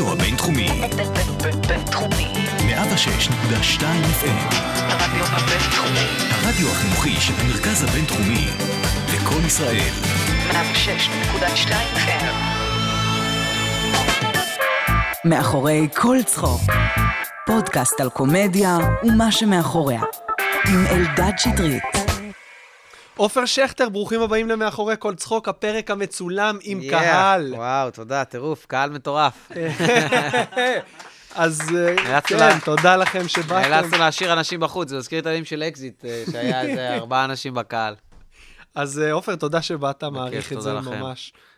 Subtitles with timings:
[0.00, 0.68] הרדיו הבינתחומי.
[1.68, 2.32] בינתחומי.
[2.58, 4.54] 106.2 FM.
[4.88, 6.06] הרדיו הבינתחומי.
[6.30, 8.46] הרדיו החינוכי של המרכז הבינתחומי.
[9.14, 9.90] לקום ישראל.
[10.50, 12.24] 106.2 FM.
[15.24, 16.60] מאחורי כל צחוק.
[17.46, 20.00] פודקאסט על קומדיה ומה שמאחוריה.
[20.68, 21.99] עם אלדד שטרית.
[23.20, 27.54] עופר שכטר, ברוכים הבאים למאחורי כל צחוק, הפרק המצולם עם Yeah, קהל.
[27.54, 29.52] וואו, תודה, טירוף, קהל מטורף.
[31.34, 33.70] אז אה, כן, תודה לכם שבאתם.
[33.70, 37.54] נאלצנו להשאיר אנשים בחוץ, זה מזכיר את הימים של אקזיט, אה, שהיה איזה ארבעה אנשים
[37.54, 37.94] בקהל.
[38.74, 41.00] אז אה, עופר, תודה שבאת, מעריך את זה לכם.
[41.00, 41.32] ממש.
[41.36, 41.49] אה,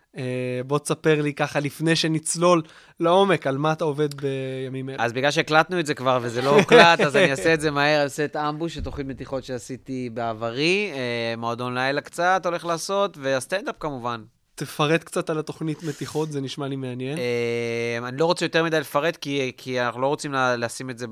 [0.67, 2.63] בוא תספר לי ככה, לפני שנצלול
[3.01, 5.05] לעומק, על מה אתה עובד בימים אלה.
[5.05, 7.95] אז בגלל שהקלטנו את זה כבר וזה לא הוקלט, אז אני אעשה את זה מהר,
[7.95, 13.19] אני אעשה את אמבוש, את תוכנית מתיחות שעשיתי בעברי, אה, מועדון לילה קצת הולך לעשות,
[13.21, 14.23] והסטנדאפ כמובן.
[14.65, 17.19] תפרט קצת על התוכנית מתיחות, זה נשמע לי מעניין.
[17.19, 21.07] אה, אני לא רוצה יותר מדי לפרט, כי, כי אנחנו לא רוצים לשים את זה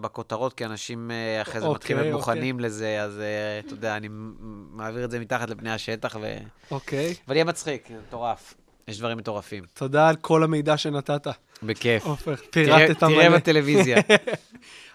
[0.00, 2.34] בכותרות, כי אנשים אה, אחרי זה אוקיי, מתחילים להיות אוקיי.
[2.34, 4.08] מוכנים לזה, אז אה, אתה יודע, אני
[4.72, 6.36] מעביר את זה מתחת לפני השטח, ו...
[6.70, 8.54] אוקיי, אבל יהיה מצחיק, מטורף.
[8.88, 9.64] יש דברים מטורפים.
[9.74, 11.26] תודה על כל המידע שנתת,
[11.62, 12.06] בכיף.
[12.06, 13.36] עופר, תראה פירטת תראה מלא.
[13.36, 13.98] בטלוויזיה.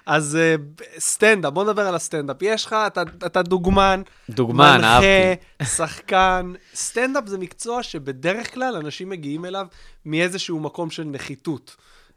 [0.05, 0.55] אז אה,
[0.99, 2.37] סטנדאפ, בוא נדבר על הסטנדאפ.
[2.41, 5.65] יש לך, אתה, אתה דוגמן, דוגמן, מנחה, אהבתי.
[5.65, 6.53] שחקן.
[6.75, 9.65] סטנדאפ זה מקצוע שבדרך כלל אנשים מגיעים אליו
[10.05, 11.75] מאיזשהו מקום של נחיתות.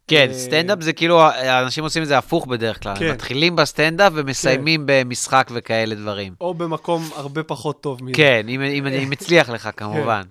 [0.09, 2.95] כן, אה, סטנדאפ זה כאילו, האנשים עושים את זה הפוך בדרך כלל.
[2.99, 3.13] כן.
[3.13, 6.35] מתחילים בסטנדאפ ומסיימים במשחק וכאלה דברים.
[6.41, 8.15] או במקום הרבה פחות טוב מזה.
[8.17, 10.23] כן, אם- אם אם הצליח לך, כמובן.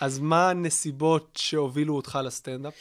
[0.00, 2.72] אז מה הנסיבות שהובילו אותך לסטנדאפ?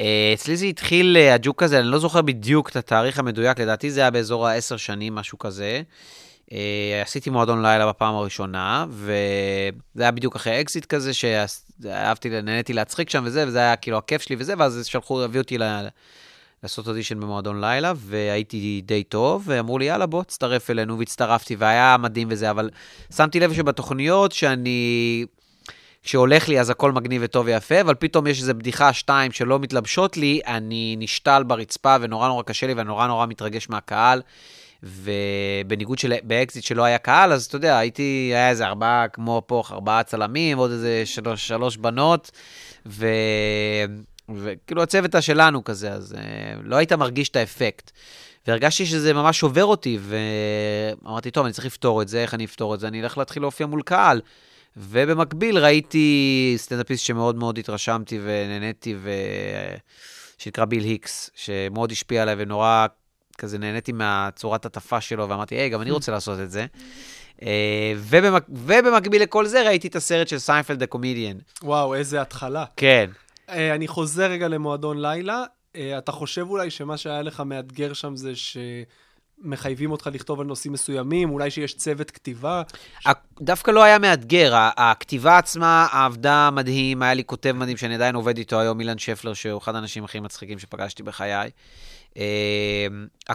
[0.00, 3.90] אה, אצלי זה התחיל, אה, הג'וק הזה, אני לא זוכר בדיוק את התאריך המדויק, לדעתי
[3.90, 5.82] זה היה באזור העשר שנים, משהו כזה.
[6.52, 13.10] אה, עשיתי מועדון לילה בפעם הראשונה, וזה היה בדיוק אחרי אקזיט כזה, שאהבתי, נהניתי להצחיק
[13.10, 15.62] שם וזה, וזה היה כאילו הכיף שלי וזה, ואז שלחו, הביאו אותי ל...
[16.62, 21.96] לעשות אודישן במועדון לילה, והייתי די טוב, ואמרו לי, יאללה, בוא, תצטרף אלינו, והצטרפתי, והיה
[21.98, 22.70] מדהים וזה, אבל
[23.16, 25.24] שמתי לב שבתוכניות שאני...
[26.02, 30.16] כשהולך לי אז הכל מגניב וטוב ויפה, אבל פתאום יש איזו בדיחה, שתיים, שלא מתלבשות
[30.16, 34.22] לי, אני נשתל ברצפה ונורא נורא קשה לי ונורא נורא מתרגש מהקהל.
[34.82, 39.62] ובניגוד של, באקזיט שלא היה קהל, אז אתה יודע, הייתי, היה איזה ארבעה, כמו פה,
[39.70, 42.30] ארבעה צלמים, עוד איזה שלוש, שלוש בנות,
[42.86, 43.06] ו...
[44.36, 46.16] וכאילו הצוות שלנו כזה, אז אה,
[46.62, 47.90] לא היית מרגיש את האפקט.
[48.46, 52.74] והרגשתי שזה ממש שובר אותי, ואמרתי, טוב, אני צריך לפתור את זה, איך אני אפתור
[52.74, 52.88] את זה?
[52.88, 54.20] אני אלך להתחיל להופיע מול קהל.
[54.76, 59.10] ובמקביל ראיתי סטנדאפיסט שמאוד מאוד התרשמתי ונהניתי, ו...
[60.38, 62.86] שנקרא ביל היקס, שמאוד השפיע עליי ונורא
[63.38, 66.66] כזה נהניתי מהצורת הטפה שלו, ואמרתי, היי, גם אני רוצה לעשות את זה.
[67.42, 68.44] אה, ובמק...
[68.48, 71.36] ובמקביל לכל זה ראיתי את הסרט של סיינפלד הקומדיאן.
[71.62, 72.64] וואו, איזה התחלה.
[72.76, 73.10] כן.
[73.48, 75.44] אה, אני חוזר רגע למועדון לילה.
[75.76, 78.32] אה, אתה חושב אולי שמה שהיה לך מאתגר שם זה
[79.42, 82.62] שמחייבים אותך לכתוב על נושאים מסוימים, אולי שיש צוות כתיבה?
[83.40, 88.38] דווקא לא היה מאתגר, הכתיבה עצמה עבדה מדהים, היה לי כותב מדהים שאני עדיין עובד
[88.38, 91.50] איתו היום, אילן שפלר, שהוא אחד האנשים הכי מצחיקים שפגשתי בחיי.
[92.16, 92.86] אה,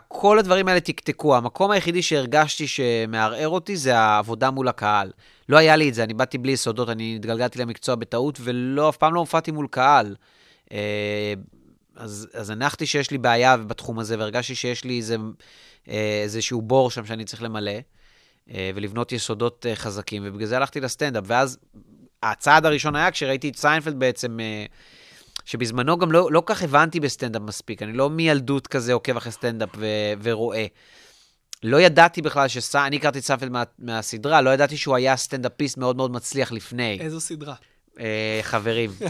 [0.07, 5.11] כל הדברים האלה תקתקו, המקום היחידי שהרגשתי שמערער אותי זה העבודה מול הקהל.
[5.49, 8.97] לא היה לי את זה, אני באתי בלי יסודות, אני התגלגלתי למקצוע בטעות, ולא, אף
[8.97, 10.16] פעם לא הופעתי מול קהל.
[11.95, 15.16] אז, אז הנחתי שיש לי בעיה בתחום הזה, והרגשתי שיש לי איזה,
[15.89, 17.72] אה, איזשהו בור שם שאני צריך למלא.
[18.50, 21.23] אה, ולבנות יסודות אה, חזקים, ובגלל זה הלכתי לסטנדאפ.
[21.28, 21.57] ואז
[22.23, 24.38] הצעד הראשון היה כשראיתי את סיינפלד בעצם,
[25.45, 29.69] שבזמנו גם לא, לא כך הבנתי בסטנדאפ מספיק, אני לא מילדות כזה עוקב אחרי סטנדאפ
[29.78, 30.66] ו- ורואה.
[31.63, 32.75] לא ידעתי בכלל שס...
[32.75, 36.97] אני הכרתי את סיינפלד מה, מהסדרה, לא ידעתי שהוא היה סטנדאפיסט מאוד מאוד מצליח לפני.
[37.01, 37.55] איזו סדרה?
[38.00, 38.91] אה, חברים.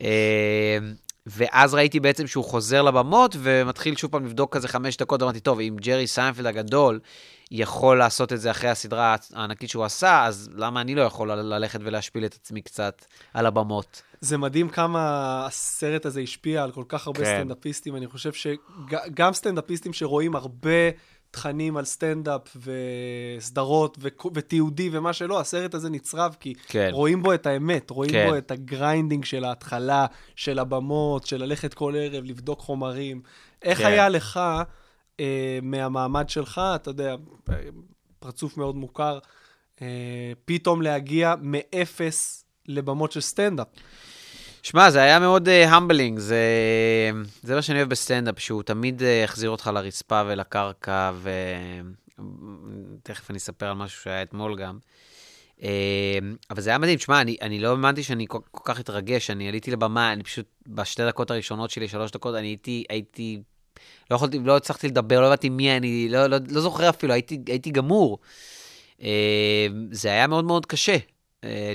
[0.00, 0.78] אה,
[1.26, 5.60] ואז ראיתי בעצם שהוא חוזר לבמות ומתחיל שוב פעם לבדוק כזה חמש דקות, ואמרתי, טוב,
[5.60, 7.00] אם ג'רי סיינפלד הגדול
[7.50, 11.80] יכול לעשות את זה אחרי הסדרה הענקית שהוא עשה, אז למה אני לא יכול ללכת
[11.82, 13.04] ולהשפיל את עצמי קצת
[13.34, 14.02] על הבמות?
[14.20, 15.00] זה מדהים כמה
[15.46, 17.24] הסרט הזה השפיע על כל כך הרבה כן.
[17.24, 17.96] סטנדאפיסטים.
[17.96, 20.90] אני חושב שגם סטנדאפיסטים שרואים הרבה
[21.34, 22.56] תכנים על סטנדאפ
[23.36, 26.88] וסדרות וכ- ותיעודי ומה שלא, הסרט הזה נצרב כי כן.
[26.92, 28.26] רואים בו את האמת, רואים כן.
[28.30, 33.22] בו את ה grinding של ההתחלה, של הבמות, של ללכת כל ערב, לבדוק חומרים.
[33.62, 33.86] איך כן.
[33.86, 34.40] היה לך,
[35.20, 37.14] אה, מהמעמד שלך, אתה יודע,
[38.18, 39.18] פרצוף מאוד מוכר,
[39.82, 39.86] אה,
[40.44, 43.66] פתאום להגיע מאפס לבמות של סטנדאפ?
[44.64, 46.40] שמע, זה היה מאוד humbling, uh, זה,
[47.42, 51.12] זה מה שאני אוהב בסטנדאפ, שהוא תמיד uh, יחזיר אותך לרצפה ולקרקע,
[53.02, 54.78] ותכף אני אספר על משהו שהיה אתמול גם.
[55.62, 56.18] אה,
[56.50, 59.48] אבל זה היה מדהים, תשמע, אני, אני לא האמנתי שאני כל, כל כך אתרגש, אני
[59.48, 63.40] עליתי לבמה, אני פשוט, בשתי דקות הראשונות שלי, שלוש דקות, אני הייתי, הייתי,
[64.10, 67.38] לא יכולתי, לא הצלחתי לדבר, לא הבנתי מי אני, לא, לא, לא זוכר אפילו, הייתי,
[67.46, 68.18] הייתי גמור.
[69.02, 71.13] אה, זה היה מאוד מאוד קשה אה,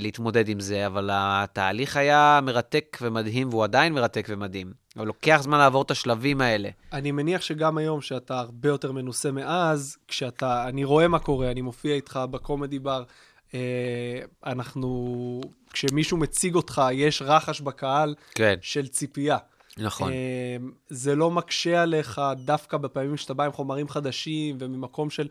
[0.00, 4.72] להתמודד עם זה, אבל התהליך היה מרתק ומדהים, והוא עדיין מרתק ומדהים.
[4.96, 6.68] אבל לוקח זמן לעבור את השלבים האלה.
[6.92, 11.60] אני מניח שגם היום, שאתה הרבה יותר מנוסה מאז, כשאתה, אני רואה מה קורה, אני
[11.60, 13.02] מופיע איתך בקומדי בר,
[13.54, 15.40] אה, אנחנו,
[15.72, 19.38] כשמישהו מציג אותך, יש רחש בקהל כן, של ציפייה.
[19.78, 20.12] נכון.
[20.12, 20.56] אה,
[20.88, 25.28] זה לא מקשה עליך דווקא בפעמים שאתה בא עם חומרים חדשים וממקום של,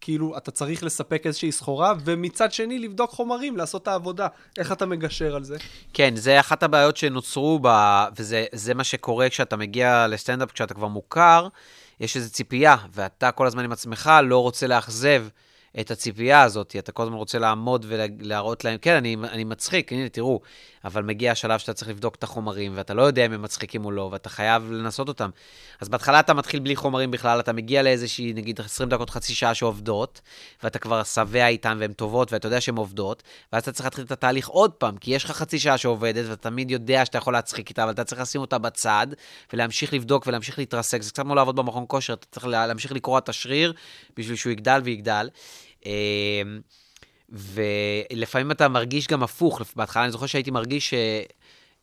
[0.00, 4.28] כאילו, אתה צריך לספק איזושהי סחורה, ומצד שני, לבדוק חומרים, לעשות את העבודה.
[4.58, 5.56] איך אתה מגשר על זה?
[5.94, 7.68] כן, זה אחת הבעיות שנוצרו, ב...
[8.16, 11.48] וזה זה מה שקורה כשאתה מגיע לסטנדאפ, כשאתה כבר מוכר,
[12.00, 15.26] יש איזו ציפייה, ואתה כל הזמן עם עצמך לא רוצה לאכזב
[15.80, 20.08] את הציפייה הזאת, אתה כל הזמן רוצה לעמוד ולהראות להם, כן, אני, אני מצחיק, הנה,
[20.08, 20.40] תראו,
[20.84, 23.90] אבל מגיע השלב שאתה צריך לבדוק את החומרים, ואתה לא יודע אם הם מצחיקים או
[23.90, 25.30] לא, ואתה חייב לנסות אותם.
[25.80, 29.54] אז בהתחלה אתה מתחיל בלי חומרים בכלל, אתה מגיע לאיזושהי, נגיד, 20 דקות, חצי שעה
[29.54, 30.20] שעובדות,
[30.62, 34.12] ואתה כבר שבע איתן והן טובות, ואתה יודע שהן עובדות, ואז אתה צריך להתחיל את
[34.12, 37.68] התהליך עוד פעם, כי יש לך חצי שעה שעובדת, ואתה תמיד יודע שאתה יכול להצחיק
[37.68, 39.06] איתה, אבל אתה צריך לשים אותה בצד,
[39.52, 41.02] ולהמשיך לבדוק ולהמשיך להתרסק.
[41.02, 43.72] זה קצת כמו לעבוד במכון כושר, אתה צריך להמשיך לקרוע את השריר
[44.16, 45.28] בשביל שהוא יגדל ויגדל.
[45.86, 46.60] אמ,
[47.28, 49.60] ולפעמים אתה מרגיש גם הפוך.
[49.76, 50.94] בהתחלה אני זוכר שהייתי מרגיש ש...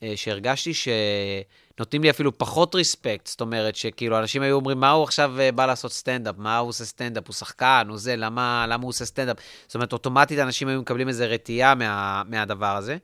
[0.04, 5.04] אה, שהרגשתי שנותנים לי אפילו פחות respect, זאת אומרת שכאילו אנשים היו אומרים, מה הוא
[5.04, 6.36] עכשיו אה, בא לעשות סטנדאפ?
[6.38, 7.28] מה הוא עושה סטנדאפ?
[7.28, 9.38] הוא שחקן, הוא זה, למה, למה הוא עושה סטנדאפ?
[9.68, 12.98] זאת אומרת, אוטומטית אנשים היו מקבלים איזו רתיעה מה, מהדבר הזה.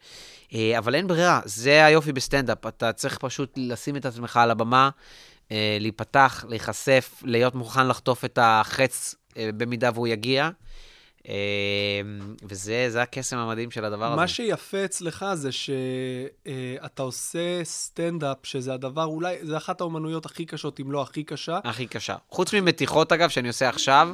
[0.54, 4.90] אה, אבל אין ברירה, זה היופי בסטנדאפ, אתה צריך פשוט לשים את עצמך על הבמה,
[5.80, 10.50] להיפתח, להיחשף, להיות מוכן לחטוף את החץ במידה והוא יגיע.
[11.30, 14.16] אמ, וזה הקסם המדהים של הדבר הזה.
[14.16, 20.80] מה שיפה אצלך זה שאתה עושה סטנדאפ, שזה הדבר, אולי, זה אחת האומנויות הכי קשות,
[20.80, 21.60] אם לא הכי קשה.
[21.64, 22.16] הכי קשה.
[22.30, 24.10] חוץ ממתיחות, אגב, שאני עושה עכשיו,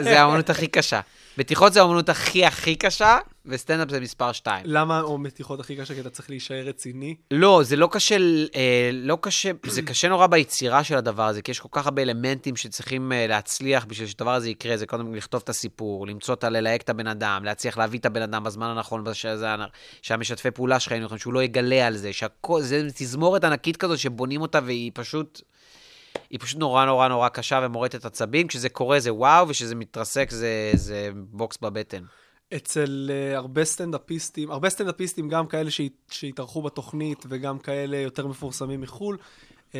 [0.00, 1.00] זה האומנות הכי קשה.
[1.38, 4.62] מתיחות זה האומנות הכי הכי קשה, וסטנדאפ זה מספר 2.
[4.64, 5.94] למה או מתיחות הכי קשה?
[5.94, 7.14] כי אתה צריך להישאר רציני?
[7.30, 8.16] לא, זה לא קשה,
[8.54, 12.02] אה, לא קשה, זה קשה נורא ביצירה של הדבר הזה, כי יש כל כך הרבה
[12.02, 14.76] אלמנטים שצריכים אה, להצליח בשביל שהדבר הזה יקרה.
[14.76, 16.48] זה קודם לכתוב את הסיפור, למצוא את ה...
[16.48, 19.48] ללהק את הבן אדם, להצליח להביא את הבן אדם בזמן הנכון, שזה,
[20.02, 24.60] שהמשתפי פעולה שלך שהוא לא יגלה על זה, שהכל, זה תזמורת ענקית כזאת שבונים אותה
[24.64, 25.42] והיא פשוט...
[26.30, 28.46] היא פשוט נורא נורא נורא קשה ומורטת עצבים.
[28.48, 32.02] כשזה קורה זה וואו, וכשזה מתרסק זה, זה בוקס בבטן.
[32.56, 35.70] אצל uh, הרבה סטנדאפיסטים, הרבה סטנדאפיסטים, גם כאלה
[36.10, 39.18] שהתארחו בתוכנית וגם כאלה יותר מפורסמים מחו"ל,
[39.70, 39.74] uh,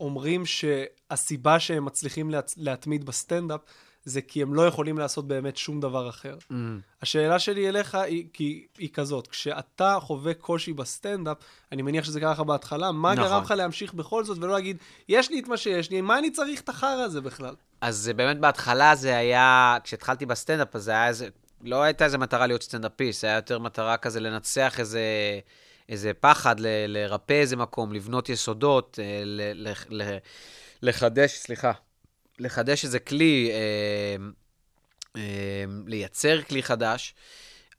[0.00, 2.54] אומרים שהסיבה שהם מצליחים להצ...
[2.56, 3.60] להתמיד בסטנדאפ
[4.08, 6.36] זה כי הם לא יכולים לעשות באמת שום דבר אחר.
[6.50, 6.54] Mm.
[7.02, 11.36] השאלה שלי אליך היא, כי, היא כזאת, כשאתה חווה קושי בסטנדאפ,
[11.72, 13.24] אני מניח שזה קרה לך בהתחלה, מה נכון.
[13.24, 14.76] גרם לך להמשיך בכל זאת ולא להגיד,
[15.08, 17.54] יש לי את מה שיש לי, מה אני צריך את החרא הזה בכלל?
[17.80, 21.28] אז באמת בהתחלה זה היה, כשהתחלתי בסטנדאפ, אז זה היה איזה,
[21.64, 25.00] לא הייתה איזה מטרה להיות סטנדאפיסט, זה היה יותר מטרה כזה לנצח איזה...
[25.88, 30.18] איזה פחד, ל, לרפא איזה מקום, לבנות יסודות, אה, ל, ל, ל,
[30.82, 31.72] לחדש, סליחה,
[32.38, 34.16] לחדש איזה כלי, אה,
[35.16, 37.14] אה, לייצר כלי חדש,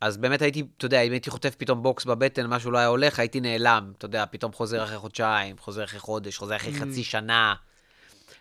[0.01, 3.19] אז באמת הייתי, אתה יודע, אם הייתי חוטף פתאום בוקס בבטן, משהו לא היה הולך,
[3.19, 3.91] הייתי נעלם.
[3.97, 6.81] אתה יודע, פתאום חוזר אחרי חודשיים, חוזר אחרי חודש, חוזר אחרי mm.
[6.81, 7.53] חצי שנה.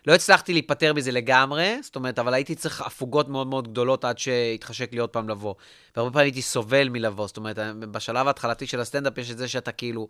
[0.06, 4.18] לא הצלחתי להיפטר מזה לגמרי, זאת אומרת, אבל הייתי צריך הפוגות מאוד מאוד גדולות עד
[4.18, 5.54] שהתחשק לי עוד פעם לבוא.
[5.96, 9.72] והרבה פעמים הייתי סובל מלבוא, זאת אומרת, בשלב ההתחלתי של הסטנדאפ יש את זה שאתה
[9.72, 10.08] כאילו,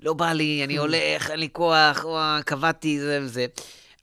[0.00, 0.80] לא בא לי, אני mm.
[0.80, 2.04] הולך, אין לי כוח,
[2.44, 3.46] קבעתי, זה וזה.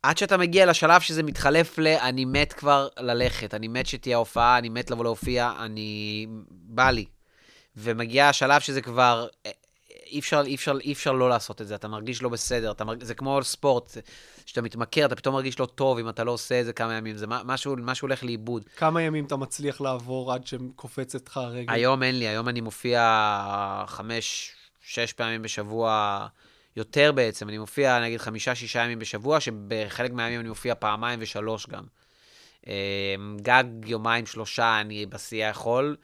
[0.04, 1.86] עד שאתה מגיע לשלב שזה מתחלף ל...
[1.86, 6.26] אני מת כבר ללכת, אני מת שתהיה הופעה, אני מת לבוא להופיע, אני...
[6.50, 7.04] בא לי.
[7.76, 9.26] ומגיע השלב שזה כבר...
[9.46, 9.50] אה,
[10.06, 12.84] אי אפשר, אי אפשר, אי אפשר לא לעשות את זה, אתה מרגיש לא בסדר, אתה
[12.84, 13.04] מרג...
[13.04, 13.96] זה כמו ספורט,
[14.44, 17.16] כשאתה מתמכר, אתה פתאום מרגיש לא טוב אם אתה לא עושה את זה כמה ימים,
[17.16, 18.62] זה משהו, משהו הולך לאיבוד.
[18.76, 21.72] כמה ימים אתה מצליח לעבור עד שקופצת לך הרגל?
[21.74, 24.52] היום אין לי, היום אני מופיע חמש,
[24.86, 26.26] שש פעמים בשבוע.
[26.76, 31.84] יותר בעצם, אני מופיע נגיד חמישה-שישה ימים בשבוע, שבחלק מהימים אני מופיע פעמיים ושלוש גם.
[32.66, 35.96] אמ, גג יומיים, שלושה אני בשיא יכול.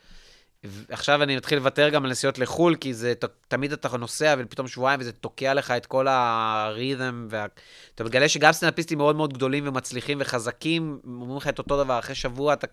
[0.89, 3.13] עכשיו אני מתחיל לוותר גם על נסיעות לחו"ל, כי זה
[3.49, 7.27] תמיד אתה נוסע ופתאום שבועיים וזה תוקע לך את כל הרית'ם.
[7.31, 7.47] וה...
[7.95, 12.15] אתה מגלה שגם סטנדאפיסטים מאוד מאוד גדולים ומצליחים וחזקים, אומרים לך את אותו דבר, אחרי
[12.15, 12.67] שבוע אתה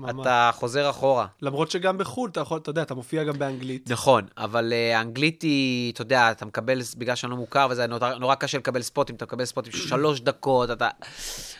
[0.00, 0.20] ממש.
[0.26, 1.26] אתה חוזר אחורה.
[1.42, 3.90] למרות שגם בחו"ל, אתה יכול, אתה יודע, אתה מופיע גם באנגלית.
[3.90, 8.14] נכון, אבל אה, האנגלית היא, אתה יודע, אתה מקבל, בגלל שאני לא מוכר, וזה נורא,
[8.14, 10.88] נורא קשה לקבל ספוטים, אתה מקבל ספוטים של שלוש דקות, אתה...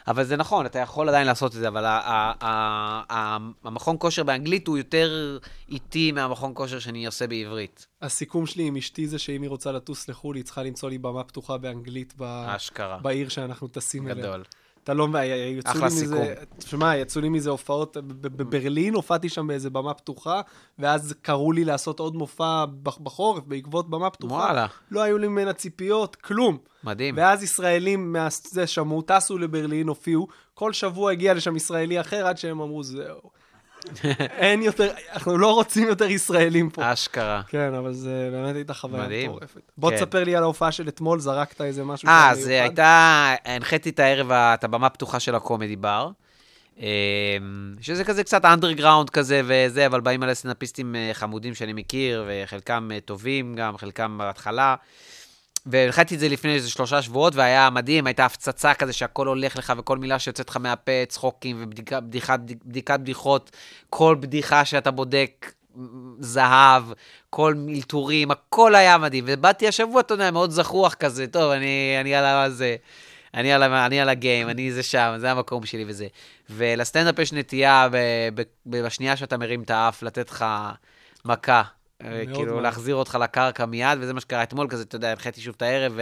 [0.09, 3.97] אבל זה נכון, אתה יכול עדיין לעשות את זה, אבל ה- ה- ה- ה- המכון
[3.99, 7.87] כושר באנגלית הוא יותר איטי מהמכון כושר שאני עושה בעברית.
[8.02, 11.25] הסיכום שלי עם אשתי זה שאם היא רוצה לטוס לחו"ל, היא צריכה למצוא לי במה
[11.25, 12.23] פתוחה באנגלית ב...
[12.47, 12.99] אשכרה.
[12.99, 14.25] בעיר שאנחנו טסים אליה.
[14.25, 14.44] גדול.
[14.90, 15.23] אתה לא מבין,
[15.59, 16.26] יצאו לי אחלה סיכום.
[16.59, 20.40] תשמע, יצאו לי מזה הופעות, בברלין הופעתי שם באיזה במה פתוחה,
[20.78, 24.35] ואז קראו לי לעשות עוד מופע בח- בחורף בעקבות במה פתוחה.
[24.35, 24.66] וואלה.
[24.90, 26.59] לא היו לי ממנה ציפיות, כלום.
[26.85, 27.14] מדהים.
[27.18, 32.61] ואז ישראלים מהזה שמעו, טסו לברלין, הופיעו, כל שבוע הגיע לשם ישראלי אחר, עד שהם
[32.61, 33.20] אמרו, זהו.
[34.42, 36.92] אין יותר, אנחנו לא רוצים יותר ישראלים פה.
[36.92, 37.42] אשכרה.
[37.49, 39.28] כן, אבל זה באמת הייתה חוויה.
[39.28, 39.60] מטורפת.
[39.78, 39.96] בוא כן.
[39.96, 42.62] תספר לי על ההופעה של אתמול, זרקת איזה משהו אה, אז מיוחד?
[42.62, 46.10] הייתה, הנחיתי את הערב, את הבמה הפתוחה של הקומדי בר.
[46.80, 46.84] אמ,
[47.80, 52.88] שזה כזה קצת אנדרגראונד כזה וזה, אבל באים מלא סטנדאפיסטים אה, חמודים שאני מכיר, וחלקם
[52.94, 54.75] אה, טובים גם, חלקם בהתחלה.
[55.66, 59.72] והנחיתי את זה לפני איזה שלושה שבועות, והיה מדהים, הייתה הפצצה כזה שהכל הולך לך,
[59.78, 62.02] וכל מילה שיוצאת לך מהפה, צחוקים ובדיקת
[62.64, 63.50] בדיקת בדיחות,
[63.90, 65.52] כל בדיחה שאתה בודק,
[66.20, 66.82] זהב,
[67.30, 69.24] כל אלתורים, הכל היה מדהים.
[69.26, 72.76] ובאתי השבוע, אתה יודע, מאוד זחוח כזה, טוב, אני, אני על הזה.
[73.34, 76.06] אני על, אני על הגיים, אני זה שם, זה המקום שלי וזה.
[76.50, 77.96] ולסטנדאפ יש נטייה ב,
[78.34, 80.44] ב, בשנייה שאתה מרים את האף, לתת לך
[81.24, 81.62] מכה.
[82.04, 82.62] אה, כאילו, מאוד.
[82.62, 85.99] להחזיר אותך לקרקע מיד, וזה מה שקרה אתמול, כזה, אתה יודע, הנחיתי שוב את הערב,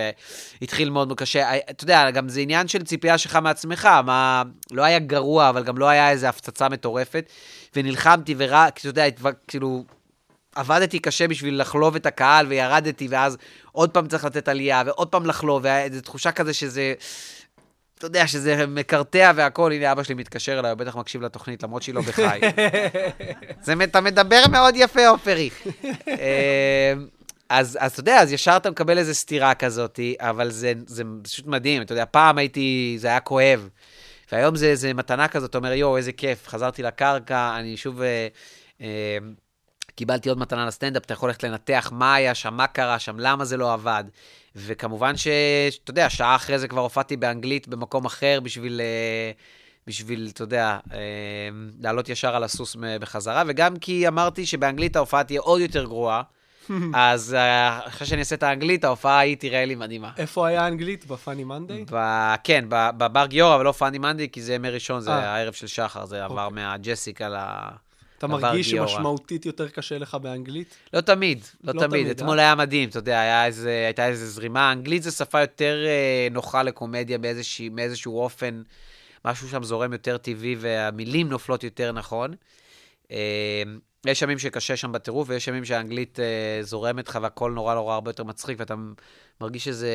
[0.60, 1.42] והתחיל מאוד מאוד קשה.
[1.42, 4.42] אה, אתה יודע, גם זה עניין של ציפייה שלך מעצמך, מה...
[4.70, 7.30] לא היה גרוע, אבל גם לא היה איזו הפצצה מטורפת,
[7.76, 9.04] ונלחמתי ורק, אתה יודע,
[9.48, 9.84] כאילו,
[10.54, 13.36] עבדתי קשה בשביל לחלוב את הקהל, וירדתי, ואז
[13.72, 16.94] עוד פעם צריך לתת עלייה, ועוד פעם לחלוב, ואיזו תחושה כזה שזה...
[17.98, 21.82] אתה יודע שזה מקרטע והכל, הנה אבא שלי מתקשר אליי, הוא בטח מקשיב לתוכנית, למרות
[21.82, 22.40] שהיא לא בחי.
[23.64, 25.50] זה, אתה מדבר מאוד יפה, עופרי.
[26.08, 26.92] אה,
[27.48, 31.46] אז, אז אתה יודע, אז ישר אתה מקבל איזו סתירה כזאת, אבל זה, זה פשוט
[31.46, 31.82] מדהים.
[31.82, 33.68] אתה יודע, פעם הייתי, זה היה כואב.
[34.32, 38.02] והיום זה איזה מתנה כזאת, אתה אומר, יואו, איזה כיף, חזרתי לקרקע, אני שוב...
[38.02, 38.28] אה,
[38.80, 39.18] אה,
[39.94, 43.44] קיבלתי עוד מתנה לסטנדאפ, אתה יכול ללכת לנתח מה היה שם, מה קרה שם, למה
[43.44, 44.04] זה לא עבד.
[44.66, 49.30] וכמובן שאתה יודע, שעה אחרי זה כבר הופעתי באנגלית במקום אחר בשביל, אה,
[49.86, 50.98] בשביל, אתה יודע, אה,
[51.80, 56.22] לעלות ישר על הסוס בחזרה, וגם כי אמרתי שבאנגלית ההופעה תהיה עוד יותר גרועה,
[56.94, 60.10] אז אה, אחרי שאני אעשה את האנגלית, ההופעה ההיא תראה לי מדהימה.
[60.16, 61.06] איפה היה אנגלית?
[61.06, 61.84] בפאני מנדי?
[62.44, 65.14] כן, בבר גיורא, אבל לא פאני מנדי, כי זה ימי ראשון, זה.
[65.14, 66.62] הערב של שחר, זה עבר אוקיי.
[66.62, 67.28] מהג'סיקה.
[68.18, 68.86] אתה מרגיש גיורא.
[68.86, 70.76] שמשמעותית יותר קשה לך באנגלית?
[70.92, 71.90] לא תמיד, לא, לא תמיד.
[71.90, 72.44] תמיד, אתמול אה?
[72.44, 74.72] היה מדהים, אתה יודע, היה איזה, הייתה איזו זרימה.
[74.72, 78.62] אנגלית זו שפה יותר אה, נוחה לקומדיה באיזושהי, מאיזשהו אופן,
[79.24, 82.34] משהו שם זורם יותר טבעי והמילים נופלות יותר נכון.
[83.10, 83.62] אה,
[84.06, 88.10] יש ימים שקשה שם בטירוף, ויש ימים שהאנגלית אה, זורמת לך והכל נורא נורא הרבה
[88.10, 88.74] יותר מצחיק, ואתה
[89.40, 89.90] מרגיש איזה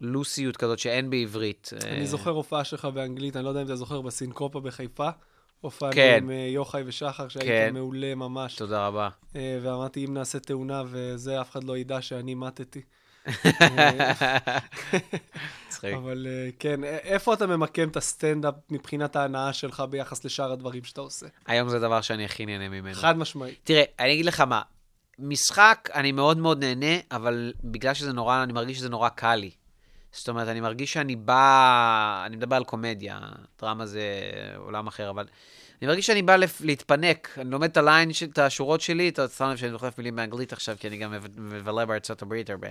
[0.00, 1.70] לוסיות כזאת שאין בעברית.
[1.72, 5.08] אה, אני זוכר הופעה שלך באנגלית, אני לא יודע אם אתה זוכר, בסינקופה בחיפה.
[5.60, 6.18] הופענו כן.
[6.22, 7.74] עם אה, יוחאי ושחר, שהיית כן.
[7.74, 8.56] מעולה ממש.
[8.56, 9.08] תודה רבה.
[9.36, 12.80] אה, ואמרתי, אם נעשה תאונה וזה, אף אחד לא ידע שאני מתתי.
[15.68, 15.94] מצחיק.
[16.02, 20.84] אבל אה, כן, א- איפה אתה ממקם את הסטנדאפ מבחינת ההנאה שלך ביחס לשאר הדברים
[20.84, 21.26] שאתה עושה?
[21.46, 22.94] היום זה דבר שאני הכי נהנה ממנו.
[22.94, 23.58] חד משמעית.
[23.64, 24.62] תראה, אני אגיד לך מה,
[25.18, 29.50] משחק, אני מאוד מאוד נהנה, אבל בגלל שזה נורא, אני מרגיש שזה נורא קל לי.
[30.16, 33.18] זאת אומרת, אני מרגיש שאני בא, אני מדבר על קומדיה,
[33.60, 34.02] דרמה זה
[34.56, 35.24] עולם אחר, אבל
[35.82, 37.38] אני מרגיש שאני בא להתפנק.
[37.38, 40.52] אני לומד את ה line, את השורות שלי, אתה שם לב שאני דוחף מילים באנגלית
[40.52, 42.68] עכשיו, כי אני גם מב- מבלה בארצות הברית הרבה.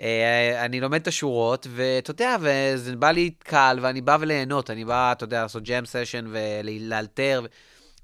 [0.00, 4.84] אה, אני לומד את השורות, ואתה יודע, וזה בא לי קל, ואני בא וליהנות, אני
[4.84, 7.46] בא, אתה יודע, לעשות jam session ולאלתר.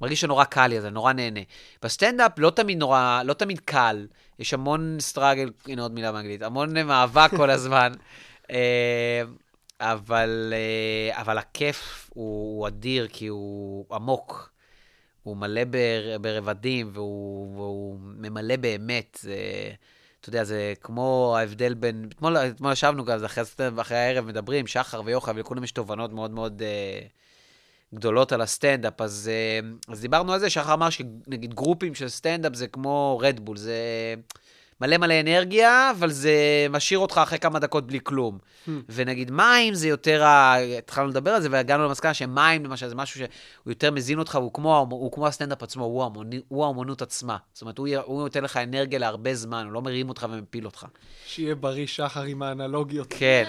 [0.00, 1.40] מרגיש שנורא קל לי, אז אני נורא נהנה.
[1.82, 4.06] בסטנדאפ לא תמיד נורא, לא תמיד קל,
[4.38, 7.92] יש המון struggle, הנה עוד מילה באנגלית, המון מאבק כל הזמן,
[9.80, 14.52] אבל, אה, אבל הכיף הוא, אדיר, כי הוא עמוק.
[15.22, 19.18] הוא מלא בר, ברבדים, והוא, והוא ממלא באמת.
[19.22, 19.36] זה,
[20.20, 22.08] אתה יודע, זה כמו ההבדל בין...
[22.14, 23.44] אתמול, אתמול ישבנו גם, אחרי,
[23.80, 27.06] אחרי הערב מדברים, שחר ויוחאי, ולכולם יש תובנות מאוד מאוד אה,
[27.94, 29.00] גדולות על הסטנדאפ.
[29.00, 33.56] אז, אה, אז דיברנו על זה, שחר אמר שנגיד גרופים של סטנדאפ זה כמו רדבול,
[33.56, 33.74] זה
[34.82, 36.32] מלא מלא אנרגיה, אבל זה
[36.70, 38.38] משאיר אותך אחרי כמה דקות בלי כלום.
[38.88, 43.18] ונגיד מים זה יותר, ה- התחלנו לדבר על זה והגענו למסקנה שמים למשל זה משהו
[43.20, 43.28] שהוא
[43.66, 47.36] יותר מזין אותך, הוא כמו, הוא כמו הסטנדאפ עצמו, הוא, האמוני, הוא האמנות עצמה.
[47.52, 50.86] זאת אומרת, הוא, הוא נותן לך אנרגיה להרבה זמן, הוא לא מרים אותך ומפיל אותך.
[51.26, 53.06] שיהיה בריא שחר עם האנלוגיות.
[53.18, 53.44] כן,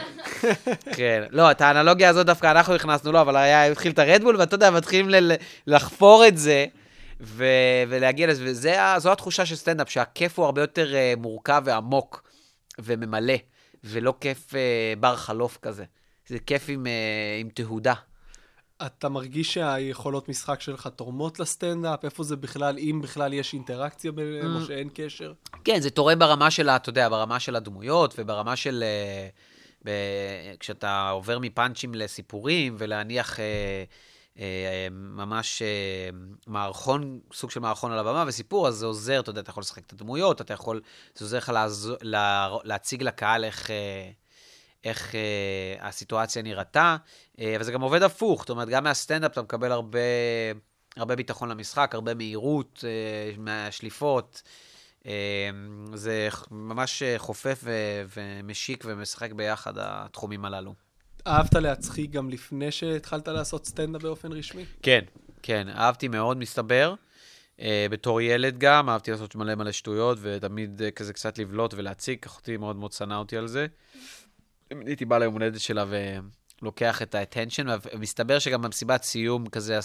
[0.97, 1.23] כן.
[1.31, 4.71] לא, את האנלוגיה הזאת דווקא אנחנו הכנסנו לו, אבל היה, התחיל את הרדבול, ואתה יודע,
[4.71, 5.31] מתחילים ל-
[5.67, 6.65] לחפור את זה,
[7.23, 8.45] ו- ולהגיע לזה,
[8.97, 12.23] וזו התחושה של סטנדאפ, שהכיף הוא הרבה יותר uh, מורכב ועמוק
[12.79, 13.33] וממלא,
[13.83, 14.55] ולא כיף uh,
[14.99, 15.85] בר חלוף כזה.
[16.27, 16.89] זה כיף עם, uh,
[17.41, 17.93] עם תהודה.
[18.85, 22.05] אתה מרגיש שהיכולות משחק שלך תורמות לסטנדאפ?
[22.05, 24.61] איפה זה בכלל, אם בכלל יש אינטראקציה ביניהם, Mm.
[24.61, 25.33] או שאין קשר?
[25.63, 28.83] כן, זה תורם ברמה של, אתה יודע, ברמה של הדמויות, וברמה של...
[28.83, 29.27] אה,
[29.85, 29.89] ב...
[30.59, 33.83] כשאתה עובר מפאנצ'ים לסיפורים, ולהניח אה,
[34.91, 36.09] ממש אה,
[36.47, 39.85] מערכון, סוג של מערכון על הבמה וסיפור, אז זה עוזר, אתה יודע, אתה יכול לשחק
[39.85, 40.81] את הדמויות, אתה יכול,
[41.15, 43.71] זה עוזר לך לעזור, לה, להציג לקהל איך...
[43.71, 44.11] אה,
[44.83, 46.97] איך אה, הסיטואציה נראתה,
[47.39, 49.99] אה, אבל זה גם עובד הפוך, זאת אומרת, גם מהסטנדאפ אתה מקבל הרבה,
[50.97, 54.41] הרבה ביטחון למשחק, הרבה מהירות אה, מהשליפות.
[55.05, 55.49] אה,
[55.93, 60.73] זה ממש אה, חופף ו- ומשיק ומשחק ביחד, התחומים הללו.
[61.27, 64.65] אהבת להצחיק גם לפני שהתחלת לעשות סטנדאפ באופן רשמי?
[64.81, 65.01] כן,
[65.43, 66.93] כן, אהבתי מאוד, מסתבר.
[67.57, 72.17] Uh, בתור ילד גם, אהבתי לעשות מלא מלא שטויות, ותמיד uh, כזה קצת לבלוט ולהציג,
[72.25, 73.67] אחותי מאוד מאוד שנאה אותי על זה.
[74.85, 75.85] הייתי בא ליום הולדת שלה
[76.61, 79.79] ולוקח את ה-attention, ומסתבר שגם במסיבת סיום כזה,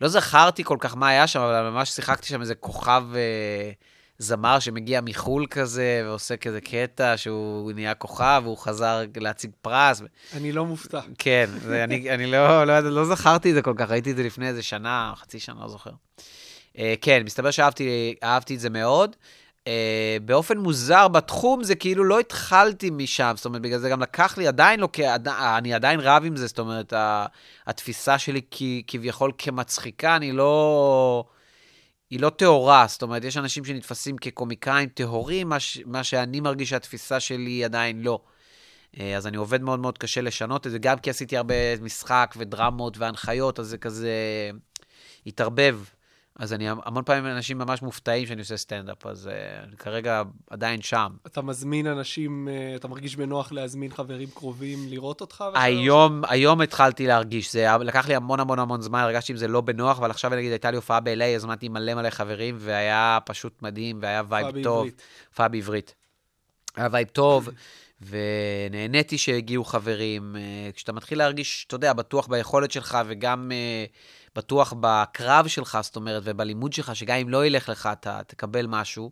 [0.00, 3.84] לא זכרתי כל כך מה היה שם, אבל ממש שיחקתי שם איזה כוכב uh,
[4.22, 10.02] זמר שמגיע מחו"ל כזה, ועושה כזה קטע שהוא נהיה כוכב, והוא חזר להציג פרס.
[10.36, 11.00] אני לא מופתע.
[11.18, 14.22] כן, זה, אני, אני לא, לא, לא זכרתי את זה כל כך, ראיתי את זה
[14.22, 15.90] לפני איזה שנה, חצי שנה, לא זוכר.
[15.90, 19.16] Uh, כן, מסתבר שאהבתי אהבתי את זה מאוד.
[19.64, 19.68] Uh,
[20.24, 24.46] באופן מוזר בתחום, זה כאילו לא התחלתי משם, זאת אומרת, בגלל זה גם לקח לי,
[24.46, 26.92] עדיין לא, כעד- אני עדיין רב עם זה, זאת אומרת,
[27.66, 31.24] התפיסה שלי כ, כביכול כמצחיקה, אני לא...
[32.10, 36.70] היא לא טהורה, זאת אומרת, יש אנשים שנתפסים כקומיקאים טהורים, מה, ש, מה שאני מרגיש
[36.70, 38.20] שהתפיסה שלי היא עדיין לא.
[39.00, 42.34] אה, אז אני עובד מאוד מאוד קשה לשנות את זה, גם כי עשיתי הרבה משחק
[42.38, 44.10] ודרמות והנחיות, אז זה כזה
[45.26, 45.80] התערבב.
[46.40, 50.82] אז אני, המון פעמים אנשים ממש מופתעים שאני עושה סטנדאפ, אז uh, אני כרגע עדיין
[50.82, 51.12] שם.
[51.26, 55.44] אתה מזמין אנשים, אה, אתה מרגיש בנוח להזמין חברים קרובים לראות אותך?
[55.48, 59.48] ואתה- היום, היום התחלתי להרגיש, זה לקח לי המון המון המון זמן, הרגשתי עם זה
[59.48, 63.62] לא בנוח, אבל עכשיו נגיד הייתה לי הופעה ב-LA, הזמנתי מלא מלא חברים, והיה פשוט
[63.62, 64.88] מדהים, והיה vibe טוב.
[65.28, 65.94] הופעה בעברית.
[66.76, 67.48] היה vibe טוב,
[68.00, 70.36] ונהניתי שהגיעו חברים.
[70.36, 73.52] אה, כשאתה מתחיל להרגיש, אתה יודע, בטוח ביכולת שלך, וגם
[74.36, 79.10] בטוח בקרב שלך, זאת אומרת, ובלימוד שלך, שגם אם לא ילך לך, אתה תקבל משהו.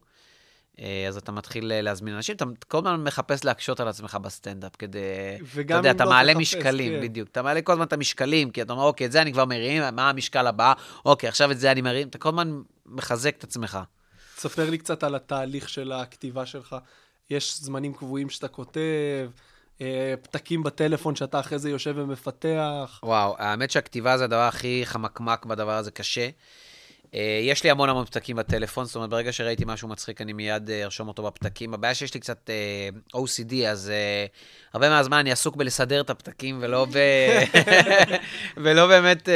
[0.80, 4.76] אה, אז אתה מתחיל אה, להזמין אנשים, אתה כל הזמן מחפש להקשות על עצמך בסטנדאפ,
[4.76, 4.98] כדי...
[5.54, 7.00] וגם אתה יודע, אם אתה לא מעלה תחפש, משקלים, כן.
[7.00, 7.28] בדיוק.
[7.28, 9.82] אתה מעלה כל הזמן את המשקלים, כי אתה אומר, אוקיי, את זה אני כבר מרים,
[9.92, 10.72] מה המשקל הבא?
[11.04, 12.08] אוקיי, עכשיו את זה אני מרים.
[12.08, 13.78] אתה כל הזמן מחזק את עצמך.
[14.36, 16.76] תספר לי קצת על התהליך של הכתיבה שלך.
[17.30, 19.30] יש זמנים קבועים שאתה כותב,
[20.22, 23.00] פתקים בטלפון שאתה אחרי זה יושב ומפתח.
[23.02, 26.28] וואו, האמת שהכתיבה זה הדבר הכי חמקמק בדבר הזה, קשה.
[27.14, 30.70] אה, יש לי המון המון פתקים בטלפון, זאת אומרת, ברגע שראיתי משהו מצחיק, אני מיד
[30.70, 31.74] אה, ארשום אותו בפתקים.
[31.74, 33.92] הבעיה שיש לי קצת אה, OCD, אז
[34.74, 36.98] הרבה מהזמן אני עסוק בלסדר את הפתקים, ולא, ב...
[38.62, 39.28] ולא באמת